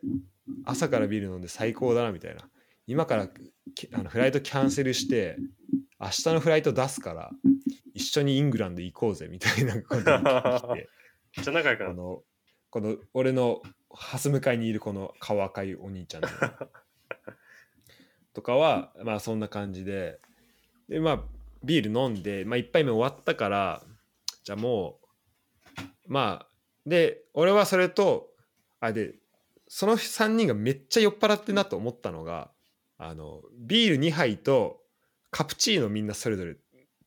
[0.66, 2.50] 朝からビール飲んで最高だなみたいな。
[2.86, 3.28] 今から
[3.76, 5.38] きあのフライトキャンセルして
[6.00, 7.32] 明日のフライト出すから
[7.98, 10.22] 一緒にイングランド行こうぜみたいなことを言って
[11.36, 12.24] めっちゃ仲良くなの
[12.70, 16.30] この俺のはす向かいにいるこの顔赤いお兄ちゃんの。
[18.36, 20.20] とかはまあそんな感じで。
[20.88, 21.24] でまあ
[21.64, 23.84] ビール飲んで、まあ、1杯目終わったから
[24.44, 25.00] じゃあも
[26.08, 26.50] うまあ
[26.86, 28.30] で俺はそれと
[28.80, 29.16] あで
[29.68, 32.52] その3人がめっちゃ酔っ払ってんなと思ったのが
[33.00, 34.84] あのビール2杯と
[35.32, 36.56] カプチーノみんなそれぞれ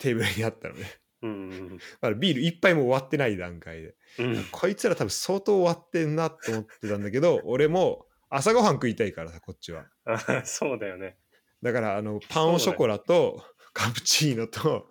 [0.00, 1.00] テーブルにあったのね。
[1.22, 3.94] うんまだビール1杯も終わってない段階で。
[4.18, 4.36] うん。
[4.36, 4.44] うん。
[4.50, 9.86] こいつら多分相当終わってんなと思ってたんだけど 俺も朝ごはん食いたいからさこっちは。
[10.06, 11.18] あそうだよね。
[11.62, 14.90] だからあのパンオショコラとカプチーノと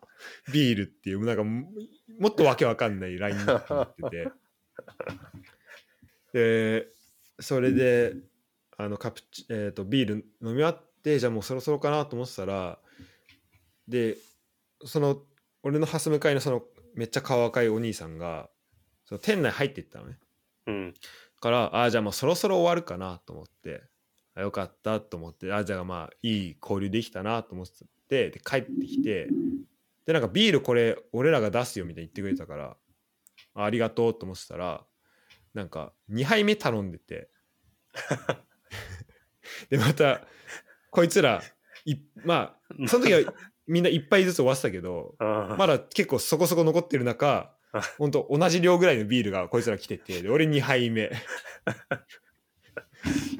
[0.53, 1.71] ビールっていうなんかも
[2.19, 4.31] もっとわけわかんないラインナップになってて。
[6.33, 6.87] で
[7.39, 8.13] それで
[8.77, 12.79] あのカプチ、えー、とビール飲み終わってじゃあもうそろそろかなと思ってたら
[13.87, 14.17] で
[14.85, 15.21] その
[15.63, 16.63] 俺のハス向かいのその
[16.95, 18.49] めっちゃ顔赤いお兄さんが
[19.05, 20.17] その店内入っていったのね
[20.67, 20.93] うん。
[21.39, 23.83] からああじゃあもうそろそろ終わるかなと思って
[24.35, 27.65] あよかったと思ってあじゃあまあいい交流できたなと思っ
[28.09, 29.27] てで帰ってきて
[30.05, 32.77] でなんかビールこれ俺らが出すよみたいに言ってくれたから
[33.55, 34.83] あありがとうと思ってたら
[35.53, 37.29] なんか2杯目頼んでて
[39.69, 40.21] でまた
[40.91, 41.41] こいつら
[41.85, 43.33] いまあその時は
[43.69, 47.81] みんな1杯ずつ終わってたけどあまだ結構そこそこ残ってる中あ。
[47.97, 51.11] ほんと同じ量ぐらいのビールがこいつら来ててで 俺2杯目。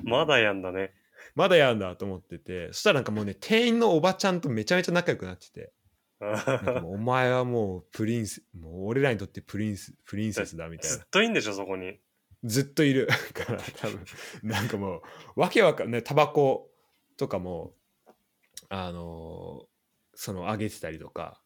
[0.04, 0.94] まだやんだね。
[1.36, 5.72] まだやんだと思っててそしたらなんかもうね店員のおばちゃんとめちゃめちゃ仲良くなってて
[6.84, 10.98] お前はもうプリンスもう俺らにとってプリンスプリンセスだみたいな。
[10.98, 12.00] ずっといるんでしょ、そこに。
[12.44, 13.08] ずっといる。
[13.34, 14.06] から多分
[14.44, 15.02] なんかも
[15.36, 16.04] うわけわかんない。
[16.04, 16.70] タバコ
[17.18, 17.74] とかも
[18.68, 19.79] あのー
[20.20, 21.40] そのあげてたりとか。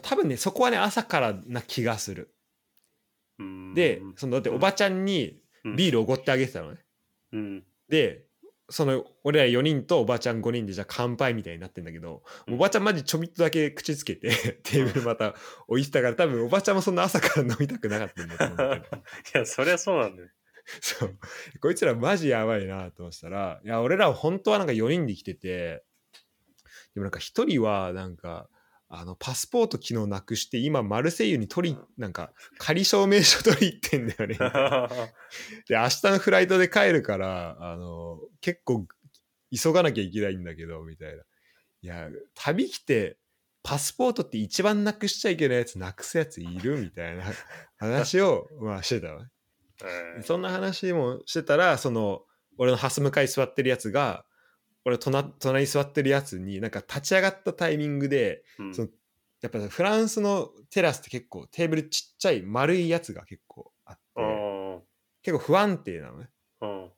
[0.00, 2.34] 多分ねそこはね朝からな気がする。
[3.38, 3.74] うん。
[3.74, 5.42] でそのだっておばちゃんに
[5.76, 6.78] ビールおごってあげてたのね、
[7.34, 7.64] うん。
[7.90, 8.24] で
[8.70, 12.54] その俺ら4人とおばちゃん5人でじゃあ乾杯みたいになってんだけど、うん。
[12.54, 14.30] おばちゃんマジちょびっとだけ口つけて
[14.64, 15.34] テーブルまた
[15.68, 18.76] 置いてたから多分おばちゃんもそんな朝から飲みたくなかったんだと思う
[19.36, 20.30] いや、そりゃそうなんだよ。
[20.80, 21.18] そう。
[21.60, 25.84] こいつらマジやばいなと思ってたらいや俺らは本当はなんか4人で来てて
[26.96, 28.48] でもなんか1人はなんか
[28.88, 34.38] あのパスポート昨日なくして今マルセイユに取りなんか仮証明書取り行ってんだよね。
[35.68, 38.86] で明日のフライトで帰るからあの結構
[39.54, 41.22] 急がなきゃいけないんだけどみたいな。
[41.82, 43.18] いや旅来て
[43.62, 47.24] パスポートって一番なくしちゃいけないやつなくすやついるみたいな
[47.76, 49.28] 話を まあしてたわ。
[50.22, 52.24] そんな話もしてたらその
[52.56, 54.24] 俺のハス向かい座ってるやつが
[54.86, 58.74] 俺隣隣に座ってるやつになんか立ち上がったタイミングでうん。
[58.74, 58.88] その
[59.42, 64.82] やっぱフランスのテラスって結構テーブルちっちゃい丸いやつが結構あってうん
[65.22, 66.28] 結構不安定なのね。
[66.62, 66.90] うん。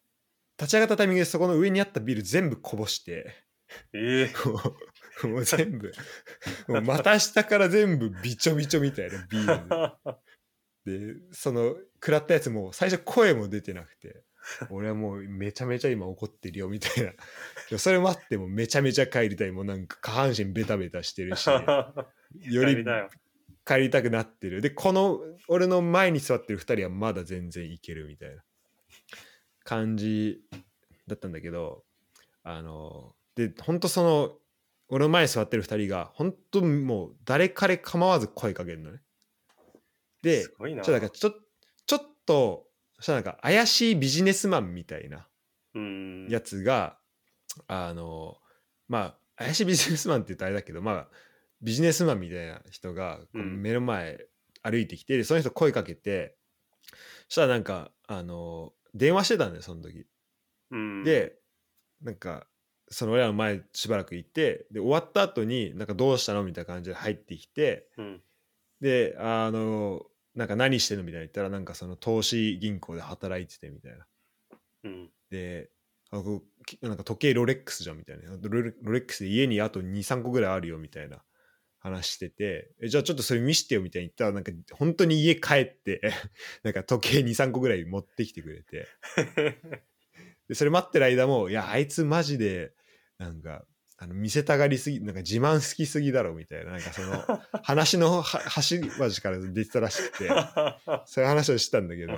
[0.58, 3.34] 立ち上がったタイミングでそこの上にあったビール全部こぼして
[3.94, 5.26] ええ。
[5.26, 5.90] もう全部
[6.68, 10.18] もう股下から全部びちょびちょみたいなビール。
[10.84, 14.22] ででその食らったやつも最初声も出てなくて
[14.70, 17.78] 俺はもうめちゃめちゃ今怒ってるよみたいな。
[17.78, 19.52] それ待ってもめちゃめちゃ帰りたい。
[19.52, 22.84] もうなんか下半身ベタベタしてるし より。
[23.64, 24.60] 帰りたくなってる。
[24.62, 28.42] でこの俺の前に座ってる2人はまだ全然いけるみたいな。
[29.64, 30.40] 感じ
[31.06, 31.84] だったんだけど
[32.42, 34.38] あので本当その
[34.88, 39.02] 俺の前に座ってる2人が本当もう誰彼構わず声かけるのね。
[40.22, 40.44] で。
[40.44, 41.34] ちょっと
[41.86, 42.67] ちょっと
[42.98, 45.26] そしたらなんか怪しいビジネスマンみたいな
[45.74, 46.28] うん。
[46.28, 46.98] やつが、
[47.66, 48.36] あの
[48.88, 51.08] まあ怪しいビジネスマンって言ったらあれだけどまあ
[51.62, 54.26] ビジネスマンみたいな人が目の前
[54.62, 56.36] 歩いてきて、でその人声かけて
[57.28, 60.06] そしたらなんかあの電話してたんだよその時。
[60.70, 61.36] うん、で
[62.02, 62.46] なんか
[62.90, 68.22] その俺らの前しばらく行ってで終わった後になんかどうしたのみたいな感じで入ってきてうん。
[68.80, 70.02] であの
[70.34, 71.04] なんか何してんの？
[71.04, 74.06] みたいな言ったらなんかその投資銀行で働いててみたいな。
[74.84, 75.10] うん。
[75.30, 75.70] で
[76.10, 76.22] あ
[76.82, 81.22] なんか時計ロレックスじゃんみたいなロレロレックスで家にあと23個ぐらいあるよみたいな
[81.80, 86.00] 話しててえじゃあちょっとそれ見してよみたいに言ったらなんか本当に家帰って
[86.64, 88.86] なんか時計23個ぐらい持ってきてくれて
[90.48, 92.72] でそれ待ってる間もいやあいつマジで
[93.18, 93.66] なんか
[94.00, 97.24] あの見せたがりすぎなんか自慢好きすぎだろみたいななんかその
[97.64, 100.28] 話のは端々から出てたらしくて
[101.06, 102.16] そういう話をしてたんだけど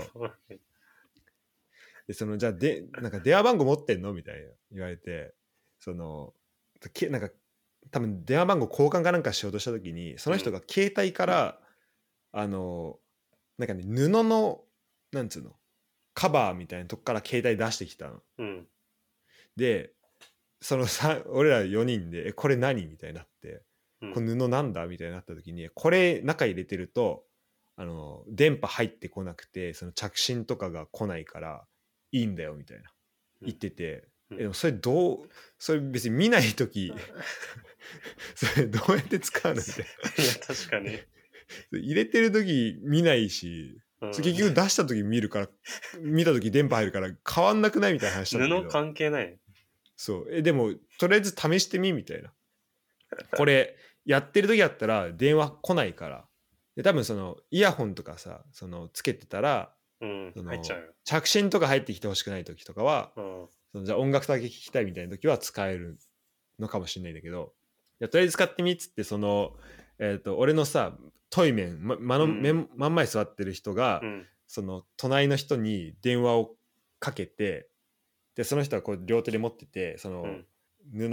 [2.06, 5.34] でそのじゃあでなんか電話番号持ってんのみたいな言われて
[5.78, 6.34] その
[6.92, 7.30] けなんか
[7.90, 11.60] 多分電話番号交換かなんかしようとした時にその人が携帯から、
[12.32, 13.00] あの
[13.58, 14.64] なんかね布の
[15.12, 15.56] なんつうの
[16.14, 18.22] カバーみたいなとこから携帯出してきたの。
[18.38, 18.68] うん。
[19.56, 19.92] で
[20.60, 23.62] そのさ 俺ら4人で「えこれ何?」みたいになって
[24.02, 27.26] うん「この布なんだ?」みたいになった時にこれ中入れてると
[27.76, 31.66] あの電波入ってこなくてその着信とかが来ないから
[32.12, 32.92] いいんだよみたいな
[33.42, 33.94] 言ってて、
[34.30, 36.92] うんえでもそれどうそれ別に見ない時
[38.36, 39.60] それどうやって使うの？
[39.60, 39.84] みたい
[40.24, 40.92] いや、確かに。
[40.92, 40.98] な
[41.80, 45.50] 入れてる時見ないし、うん結局出した時見るから
[46.00, 47.92] 見た時電波入るから変わんなくない？
[47.94, 49.38] みたいな話したんだけど布関係ない。
[50.02, 52.32] そうえでもとりあえず試してみみたいな
[53.36, 56.24] これやってる時だったら電話来ないから
[56.74, 60.42] で多分そのイヤホンとかさそのつけてたらうんそ。
[60.42, 60.84] の入っちゃうよ。
[61.04, 63.46] 着信とか入ってきてほしくない時とかはうん。
[63.72, 65.98] そのじゃあ音楽だけ聴きたいみたいな時は使える
[66.58, 67.52] のかもしれないんだけど
[68.00, 69.52] いやとりあえず使ってみっつってその、
[69.98, 70.96] えー、と俺のさ
[71.28, 74.26] 対面、ま、真のうん面真ん前に座ってる人が、うん。
[74.46, 76.56] その隣の人に電話を
[77.00, 77.69] かけて
[78.40, 80.46] でその人はこう両手で持っててその、うん。
[80.94, 81.08] 布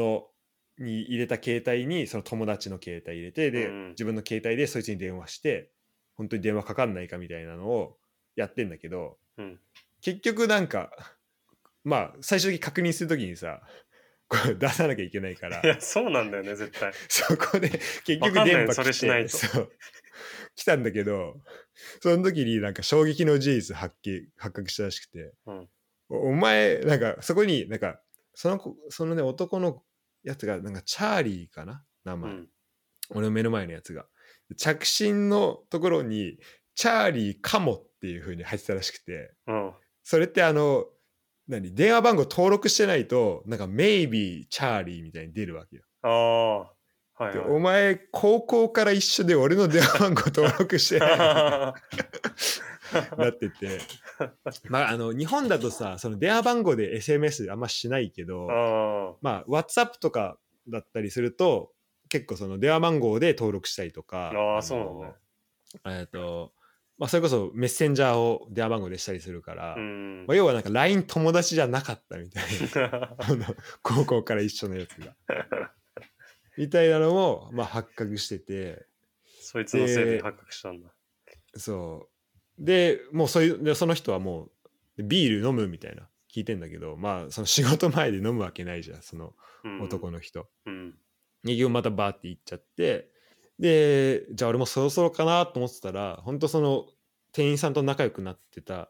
[0.81, 5.69] に入れた携帯にその友達の携帯入れてで、うん自分の携帯でそいつに電話して
[6.15, 7.97] 本当に電話かかんないかみたいなのを
[8.37, 9.59] やってんだけどうん。
[9.99, 10.89] 結局なんか
[11.83, 13.59] まあ最終的に確認するときにさ
[14.29, 15.59] これ出さなきゃいけないから。
[15.61, 16.91] いや、そうなんだよね、絶対。
[17.07, 19.37] そこで結局電波それしないと。
[19.37, 19.71] そう。
[20.55, 21.41] 来たんだけど
[22.01, 25.69] その時になんか衝撃の事実発見発覚したらしくて、うん
[26.09, 27.99] おお前なんかそこになんか
[28.33, 29.81] その子そのね男の
[30.23, 31.83] やつがなんかチャーリーかな？
[32.03, 32.47] 名前、うん。
[33.11, 34.05] 俺の目の前のやつが
[34.57, 36.37] 着信のところに
[36.75, 39.71] チャーリーかもっていう風に入ってたらしくてうん。
[40.03, 40.85] それってあの
[41.47, 41.73] 何？
[41.73, 46.57] 電話番号登録してないとなんか maybe チャーリーみたいに出るわけよああ。
[47.23, 47.49] はいではい。
[47.49, 51.97] お前高校から一緒で俺の電話番号登録してない？
[53.17, 53.79] なってて
[54.69, 61.73] まああの日本だとさその電話番号で SMS あんましないけどあまあ WhatsApp とかだったりすると
[62.09, 64.61] 結構その電話番号で登録したりとかあ。
[64.61, 65.99] そうなんだ。
[65.99, 66.53] えっと
[66.97, 70.37] まあそれこそメッセンジャーを電話番号でしたりするから、うんまあ、。
[70.37, 72.43] 要はなんか LINE 友達じゃなかったみたい
[72.89, 73.15] な
[73.83, 75.15] 高校から一緒のやつが
[76.57, 78.87] みたいなのも、まあ、発覚してて
[79.41, 80.89] そいつのせいで発覚したんだ。
[81.55, 82.16] そう
[82.59, 84.49] でもうそういうでその人はも
[84.97, 90.47] うビール飲むみたいな聞いてんだけどまあその仕事前で飲むわけないじゃんそのうん男の人。
[90.65, 90.95] うん。
[91.47, 93.09] 営業またバーって行っちゃって
[93.59, 96.85] でじゃあ俺もそろそろかなと思ってたら本当その
[97.31, 98.89] 店員さんと仲良くなってた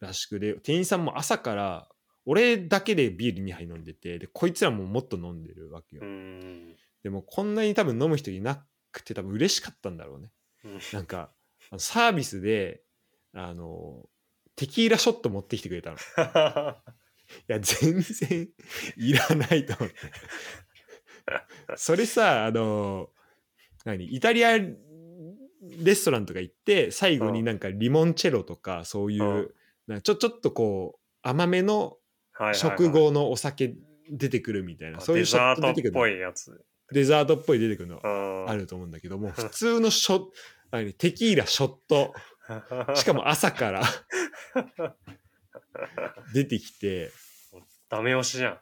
[0.00, 1.88] らしくで店員さんも朝から
[2.24, 6.76] 俺だけでビール2杯飲んでてでこいつらももっと飲んでるわけよ、うん。
[7.02, 10.30] でもこんなに多分飲む人いなくて多分嬉しかったんだろうね
[10.64, 11.30] うんなんか
[11.76, 12.82] サービスで
[13.34, 14.08] あの
[14.56, 15.96] テキーラショット持ってきてくれたの。
[17.48, 18.48] いや全然
[18.96, 19.96] いらないと思って。
[21.76, 23.10] それさあの
[23.84, 29.54] 何イタリアレストランとか行って最後になんかリモンチェロとかそういう、うん。
[29.94, 31.96] なちょちょっとこう甘めの
[32.52, 33.74] 食後のお酒
[34.10, 36.64] 出てくるみたいな、あそういうショット出デザートっぽいやつ。
[36.92, 38.00] デザートっぽい出てくるの。
[38.02, 40.26] ああると思うんだけども普通のショ
[40.70, 42.14] 何テキーラショット
[42.94, 43.82] しかも朝から
[46.34, 47.10] 出てきて。
[47.88, 48.60] ダメ押しじゃん。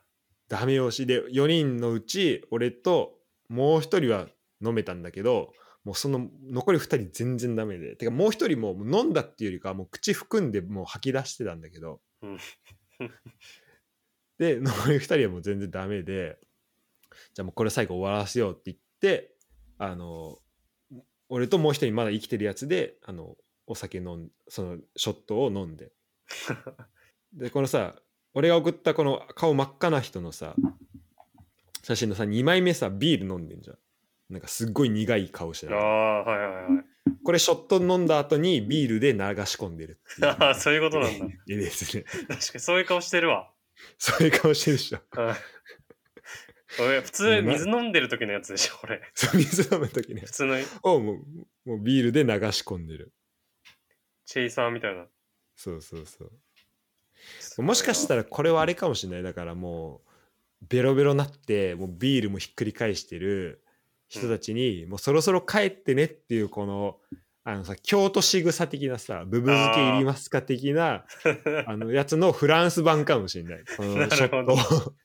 [0.48, 1.06] ダメ押し。
[1.06, 3.18] で4人のうち俺と
[3.48, 4.28] もう1人は
[4.64, 5.52] 飲めたんだけど
[5.84, 7.96] もうその残り2人全然ダメで。
[7.96, 12.00] てかもう1人も飲んだっていうよりかはもう口含んでもう吐き出してたんだけど。
[12.22, 12.38] うん。
[14.38, 16.38] で残り2人はもう全然ダメで。
[17.34, 19.32] じゃあもうこれ最後終わらせようって言って
[19.78, 20.38] あの
[21.28, 23.36] 俺ともう一人まだ生きてるやつであの
[23.66, 25.92] お酒飲んそのショットを飲んで。
[27.32, 27.96] でこのさ
[28.34, 30.54] 俺が送ったこの顔真っ赤な人のさ
[31.82, 33.78] 写真のさ2枚目さビール飲んでんじゃん。
[34.28, 35.80] なんかすっごい苦い顔してあるあ、
[36.24, 36.84] はいはいはい。
[37.22, 40.26] これショット飲んだ後にビールで流し込んでるっていう。
[40.28, 41.26] ああ、そういうことなんだ。
[41.48, 43.52] 絵ですね確かにそういう顔してるわ。
[43.98, 44.98] そういう顔してるでしょ。
[45.16, 45.34] うん。
[46.80, 49.00] 俺普通水飲んでる時のやつでしょ、これ。
[49.14, 50.56] そう水飲む時ね普通の。
[50.82, 51.16] をもう
[51.64, 53.12] もうビールで流し込んでる
[54.26, 55.06] チェイサーみたいな。
[55.54, 60.02] そうそうそうもしかしたらこれはあれかもしれないだからも
[60.62, 63.64] うベロベロなってもうビールもひっくり返してる
[64.08, 66.98] 人たちに、もうそろそろ帰ってねっていうこの
[67.42, 71.04] あのさ京都仕草的なさブブ漬けいりますか的な
[71.66, 74.56] あのやつのフランス版かもしれないこのなショットるほど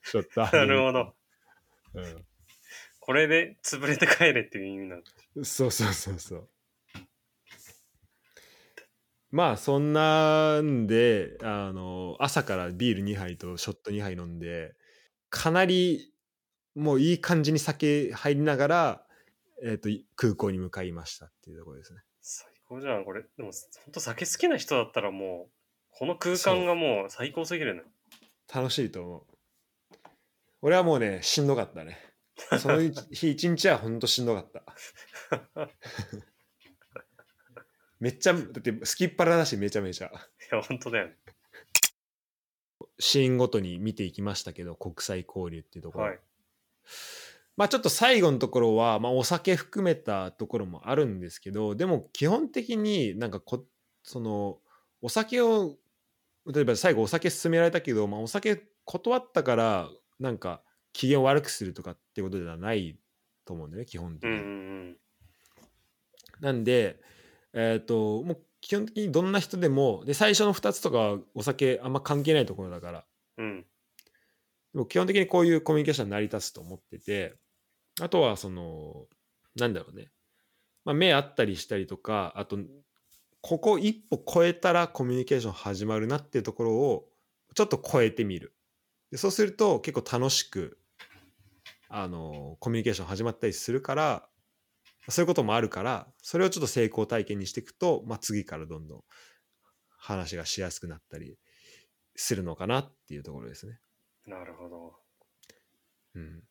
[0.03, 1.13] ショットなるほど。
[1.93, 2.25] うん
[3.03, 5.05] これで潰れて帰れっていう意味なんだ。
[5.43, 6.47] そうそうそうそう。
[9.31, 14.75] まあそんなんであの朝からビール2杯とショット2杯飲んで
[15.29, 16.11] かなり
[16.75, 19.03] もういい感じに酒入りながら、
[19.63, 22.01] えー、と空港に向かいましたっていうところですね。
[22.21, 23.23] 最高じゃん、これ。
[23.37, 23.51] でも、
[23.83, 25.51] ほんと酒好きな人だったらもう、
[25.91, 27.83] この空間がもう最高すぎるね。
[28.53, 29.23] 楽しいと思う。
[30.61, 31.97] 俺はもうねしんどかったね。
[32.59, 32.79] その
[33.11, 34.63] 日一日はほんとしんどかった。
[38.01, 40.07] めっちゃだって好きっ腹だしめちゃめちゃ。
[40.07, 40.09] い
[40.55, 41.13] や、本当だよね。
[42.99, 46.19] シーンごとに見ていきましたけど国際交流っていうところ、はい。
[47.57, 53.65] まあちょっと最後のところは、まあ、お酒含めたところもあるんですけどでも基本的になんかこ
[54.03, 54.57] その
[55.01, 55.75] お酒を
[56.47, 59.89] 例えば最後お酒勧められたけど、まあ、お酒断ったから
[60.19, 62.97] なんか機嫌を悪くするとかってことではない
[63.45, 64.97] と思うんだよね基本的に、うんうん
[66.39, 66.99] なんで
[67.53, 73.05] えっ、ともう基本的にどんな人でもで最初の2つとかはお酒あんま関係ないところだから。
[73.37, 73.65] うん。
[74.73, 77.35] も基本的にこういうコミュニケーション成り立つと思ってて
[77.99, 79.05] あとはその
[79.57, 80.11] なんだろうね、
[80.85, 82.57] まあ、目合ったりしたりとかあと
[83.41, 87.05] ここ一歩超えたらコミュニケーション始まるなっていうところを
[87.55, 88.53] ちょっと超えてみる。
[89.11, 90.77] でそうすると結構楽しく
[91.89, 94.29] あのコミュニケーション始まったりするから
[95.09, 99.03] そういうこともあるからそれをちょっと成功体験にしていくと、まあ、次からどんどん
[99.97, 101.37] 話がしやすくなったり
[102.15, 103.79] するのかなっていうところですね。
[104.27, 104.93] なるほど。
[106.15, 106.43] うん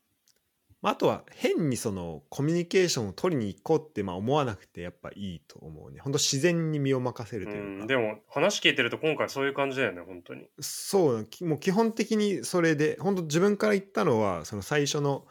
[0.83, 6.01] まあ、あとは変にそのコミュニケーションを取りに行こうってまあ思わなくてやっぱいいと思うね。
[6.01, 7.85] 本当自然に身を任せるうというか。
[7.85, 7.87] ん。
[7.87, 10.47] でも、話聞いてると今回そういう感じだよね、本当に。
[10.61, 15.27] そうきもう基本的にそれで本当自分から言ったのはその最初の、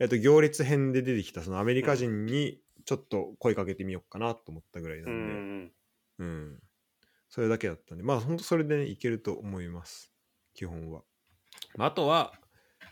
[0.00, 5.72] えっと、行列編で出てきたそのアメリカ人にちょっと声かけてみようかなと思ったぐらいなうんんで、うん。
[6.18, 6.58] うん。
[7.28, 8.04] それだけだったんで。
[8.04, 10.12] まあ本当それで、ね、いけると思います。
[10.54, 11.02] 基本は。
[11.76, 12.32] まあ、あとは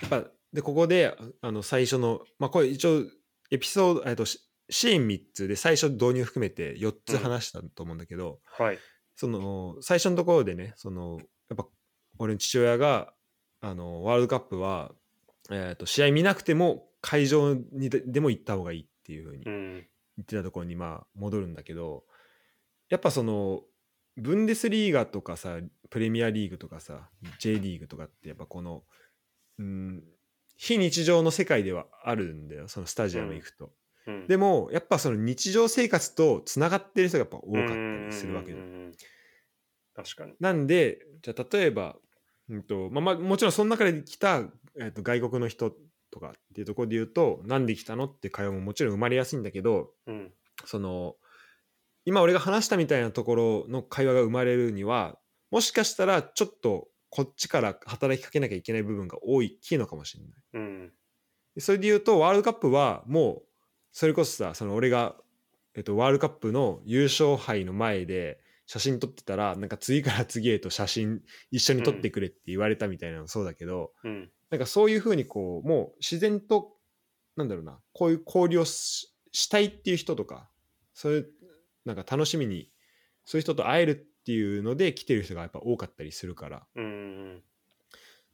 [0.01, 3.03] やっぱでここでああの最初のまあこれ一応
[3.51, 4.41] エピソードえっとシ
[4.71, 8.79] シーン3つで最初導入含めて4つ話したと思うんだけど、はい。
[9.15, 11.19] その最初のところでねその
[11.51, 11.67] やっぱ
[12.19, 13.13] 俺の父親が
[13.61, 14.93] あのワールドカップは、
[15.51, 19.87] えー、と試合見なくても会場にででも行った方がいいっていうふうにうん。
[20.19, 22.05] 言ってたところにまあ戻るんだけど
[22.89, 23.63] やっぱその
[24.17, 25.59] ブンデスリーガとかさ
[25.91, 28.83] プレミアリーグとかさ J リーグとかってやっぱこの
[29.59, 30.03] うん
[30.57, 33.73] 非日常の世界ではあるんだよそのスタジアム行くと。
[34.07, 34.27] うん。
[34.29, 38.93] でもやっぱその日常生活とつながってる人がやっぱ多かったりするわけでうんうんうんうん
[39.95, 40.35] 確かに。
[40.41, 41.97] なんでじゃあ例えば、
[42.49, 44.43] うんとまあ、まあもちろんその中で来た、
[44.79, 45.75] えー、と外国の人
[46.13, 50.33] とかっていうところで言うとなんで来たのって会話ももちろん生まれやすいんだけどうん。
[50.65, 51.17] その
[52.05, 55.19] 今俺が話したみたいなところの会話が生まれるには
[55.51, 60.33] もしかしたらちょっとこっちから働きかけなきゃいけない部分が多いきのかもしれない。
[60.55, 60.93] うん。
[61.55, 63.43] でそれで言うとワールドカップはもう
[63.93, 65.15] それこそさその俺が、
[65.75, 74.31] えっと、ワールドカップの優勝杯の前で写真撮ってたらなんか次から次へと写真一緒に撮ってくれって言われたみたいなのもそうだけど、うん。
[74.53, 76.77] なんかそういうふうにこうもう自然と
[77.37, 80.51] なんだろうなこういう交流をししたいっていう人とか
[80.93, 81.31] そういう
[81.87, 82.71] なんか楽しみに
[83.25, 87.43] そういう人と会えるっていうので来てる人がやっぱ多かったりするからうんうん。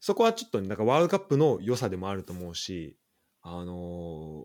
[0.00, 2.96] そこはちょっとねなんかワールドカップの良さでもあると思うし、
[3.42, 4.44] あの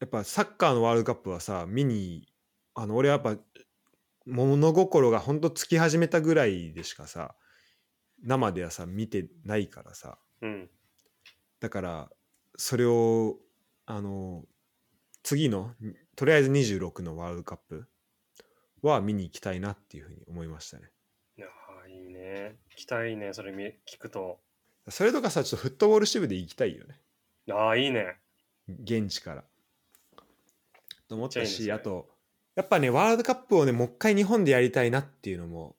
[0.00, 2.26] やっぱサッカーのワールドカップはさ見に
[2.74, 3.40] あの俺はやっぱ
[4.26, 7.36] 物心がほんとつき始めたぐらいでしかさ
[8.20, 10.70] 生ではさ見てないからさうん。
[11.62, 12.10] だから
[12.56, 13.36] それを
[13.86, 14.42] あの
[15.22, 15.70] 次の
[16.16, 17.86] とりあえず26のワールドカップ
[18.82, 20.90] は見に行きたいなっていうふうに思いましたね。
[21.38, 22.56] いやーいいね。
[22.74, 24.40] 期待ね、それ見聞くと。
[24.88, 27.00] それとかさちょっとフットボール支部で行きたいよね。
[27.52, 28.16] ああ、いいね。
[28.68, 29.44] 現地から。
[31.08, 32.08] と思ったし、ねあと
[32.56, 35.76] やっぱねワールドカップをねもう一回日本でやりたいなっていうのも、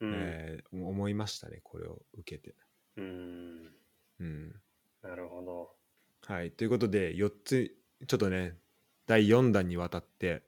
[0.00, 0.12] うん。
[0.12, 2.56] えー思いましたねこれを受けて。
[2.96, 3.72] うん。
[4.18, 4.60] うん
[5.02, 5.70] なるほど。
[6.26, 7.74] はい、ということで4つ
[8.06, 8.56] ちょっとね
[9.06, 10.42] 第4弾にわたって、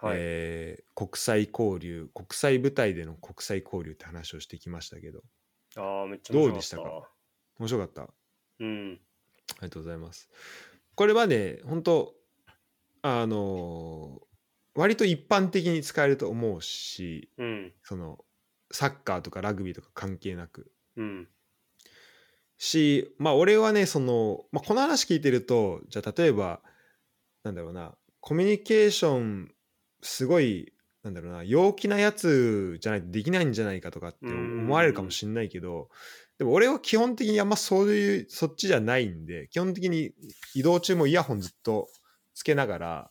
[0.00, 0.16] はい。
[0.18, 5.22] えー国際交流国際舞台での国際交流って話をしてきましたけど
[5.76, 7.10] ああ、めっちゃどう面白かっでしたか？
[7.60, 8.02] 面白かった？
[8.02, 8.08] あ
[8.58, 8.94] うん。
[8.94, 9.00] り
[9.60, 10.28] がとうございます。
[10.96, 12.14] これはね本当
[13.02, 14.28] あのー
[14.74, 17.72] 割と一般的に使えると思うしうん。
[17.82, 18.24] その
[18.72, 21.28] サッカーとかラグビーとか関係なくうん。
[22.58, 26.60] しまあ俺はねその、まあ、この話聞いてるとじゃあ例えば
[27.44, 29.52] なんだろうなコミュニケーション
[30.02, 30.72] すごい
[31.04, 35.88] なんだろうな陽気なやつじゃないとできないんじゃないかとかって思われるかもしれないけど
[36.38, 40.12] でも俺は基本的にあんまそういうそっちじゃないんで基本的に
[40.54, 41.88] 移動中もイヤホンずっと
[42.34, 43.10] つけながら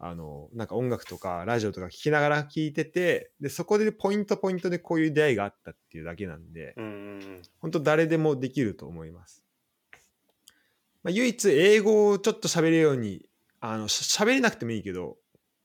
[0.00, 9.44] あのなんか音楽とかラジオとか聞きながら聞いててでそこでポイントポイントでこういう出会いがあったっていうだけなんで、うんうん本当誰でもできると思います。
[11.02, 13.26] まあ、唯一英語をちょっと喋れるように
[13.60, 15.16] あのし喋れなくてもいいけど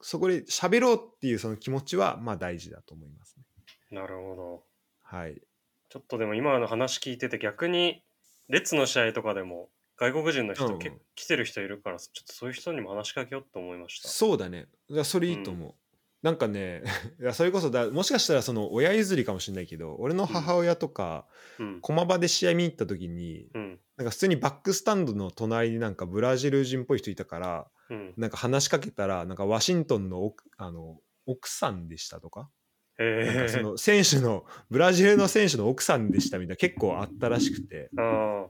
[0.01, 3.43] そこで喋ろうっていうその気持ちはまあ大事だと思いますね。
[3.91, 3.97] うん。
[3.97, 4.63] なるほど。
[5.01, 5.41] はい。
[5.89, 8.03] ちょっとでも今の話聞いてて逆に、
[8.49, 9.69] 列の試合とかでも
[10.11, 14.09] 外国人の人、うんけ来てる人いるから、ちょっとそういう人にも話しかけようと思いました。
[14.09, 14.67] そうだね。
[14.89, 15.73] いやそれいいと思う。
[16.21, 16.83] なんかね
[17.19, 21.27] いやそれこそだもしかしたらその親譲りかもしれないけど俺の母親とか、
[21.59, 21.81] うん。
[21.81, 23.79] 駒場で試合見に行った時にうん。
[23.97, 28.13] なんか普通にバックスタンドの隣になんかブラジル人っぽい人いたからうん。
[28.17, 32.49] なんか話しかけたらなんかワシントンの奥あの奥さんでしたとか
[32.97, 33.45] なん。
[33.45, 38.47] かその選手のブラジルの選手の奥さんでしたみたいな結構あったらしくてあ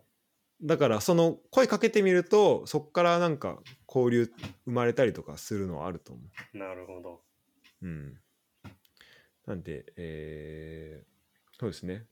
[0.63, 4.31] だからその声かけてみるとそっからなんか交流
[4.65, 6.21] 生まれたりとかするのはあると思
[6.55, 7.21] あ、なるほど。
[7.81, 7.85] う。
[7.85, 8.17] うん、
[9.45, 11.13] なんで、えー
[11.59, 12.05] そうですね。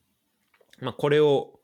[0.80, 1.60] まあこれを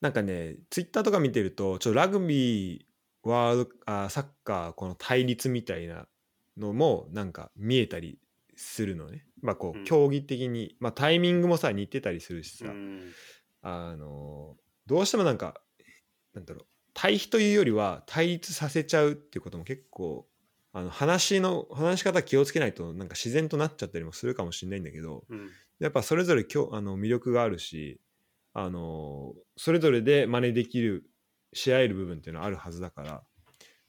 [0.00, 2.84] なんかねツイッターとか見てるとちょっとラグビー
[3.22, 6.06] ワールドあサッカーこの対立みたいな
[6.56, 8.18] のもなんか見えたり
[8.56, 9.24] するのね。
[9.42, 13.12] まあこうんう競技的に、まあタイミングもさ似てたりするしさ、うん。
[13.62, 15.60] あのどうしてもなんか
[16.34, 20.26] なんだろう対比というよりは対立させちゃうっていうことも結構
[20.72, 25.50] あの話の話し方気をつけないとなんか自然となっちゃったりもするかもしれないんだけどうん。
[25.80, 28.00] やっぱそれぞれきょあの魅力があるし
[28.52, 31.04] あのそれぞれで真似できる
[31.52, 33.22] し合える部分っていうのはあるはずだから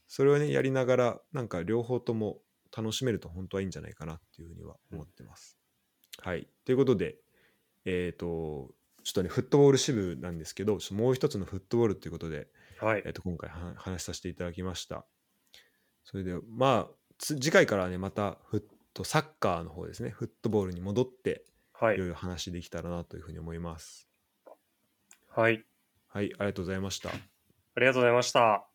[0.07, 2.39] それをねやりながらなんか両方とも
[2.75, 5.57] 楽しめると本当はいいんじゃないかなっていうふうには思ってます。
[6.19, 7.17] はいということで
[7.85, 8.71] えっ、と
[9.03, 12.47] ちょっとねフットボール支部なんですけどもう一つのフットボールということで、
[12.79, 13.13] はいえー、。
[13.13, 15.05] と今回は話させていただきました。
[16.03, 22.05] それでまあつ次回からはねまたフットサッカーの方ですねフットボールに戻ってはいいろ。
[22.05, 24.07] いろ話できたらなというふうに思います。
[25.29, 25.63] はい。
[26.07, 27.09] はい、ありがとうございました。
[27.09, 27.13] あ
[27.79, 28.70] りがとうございました。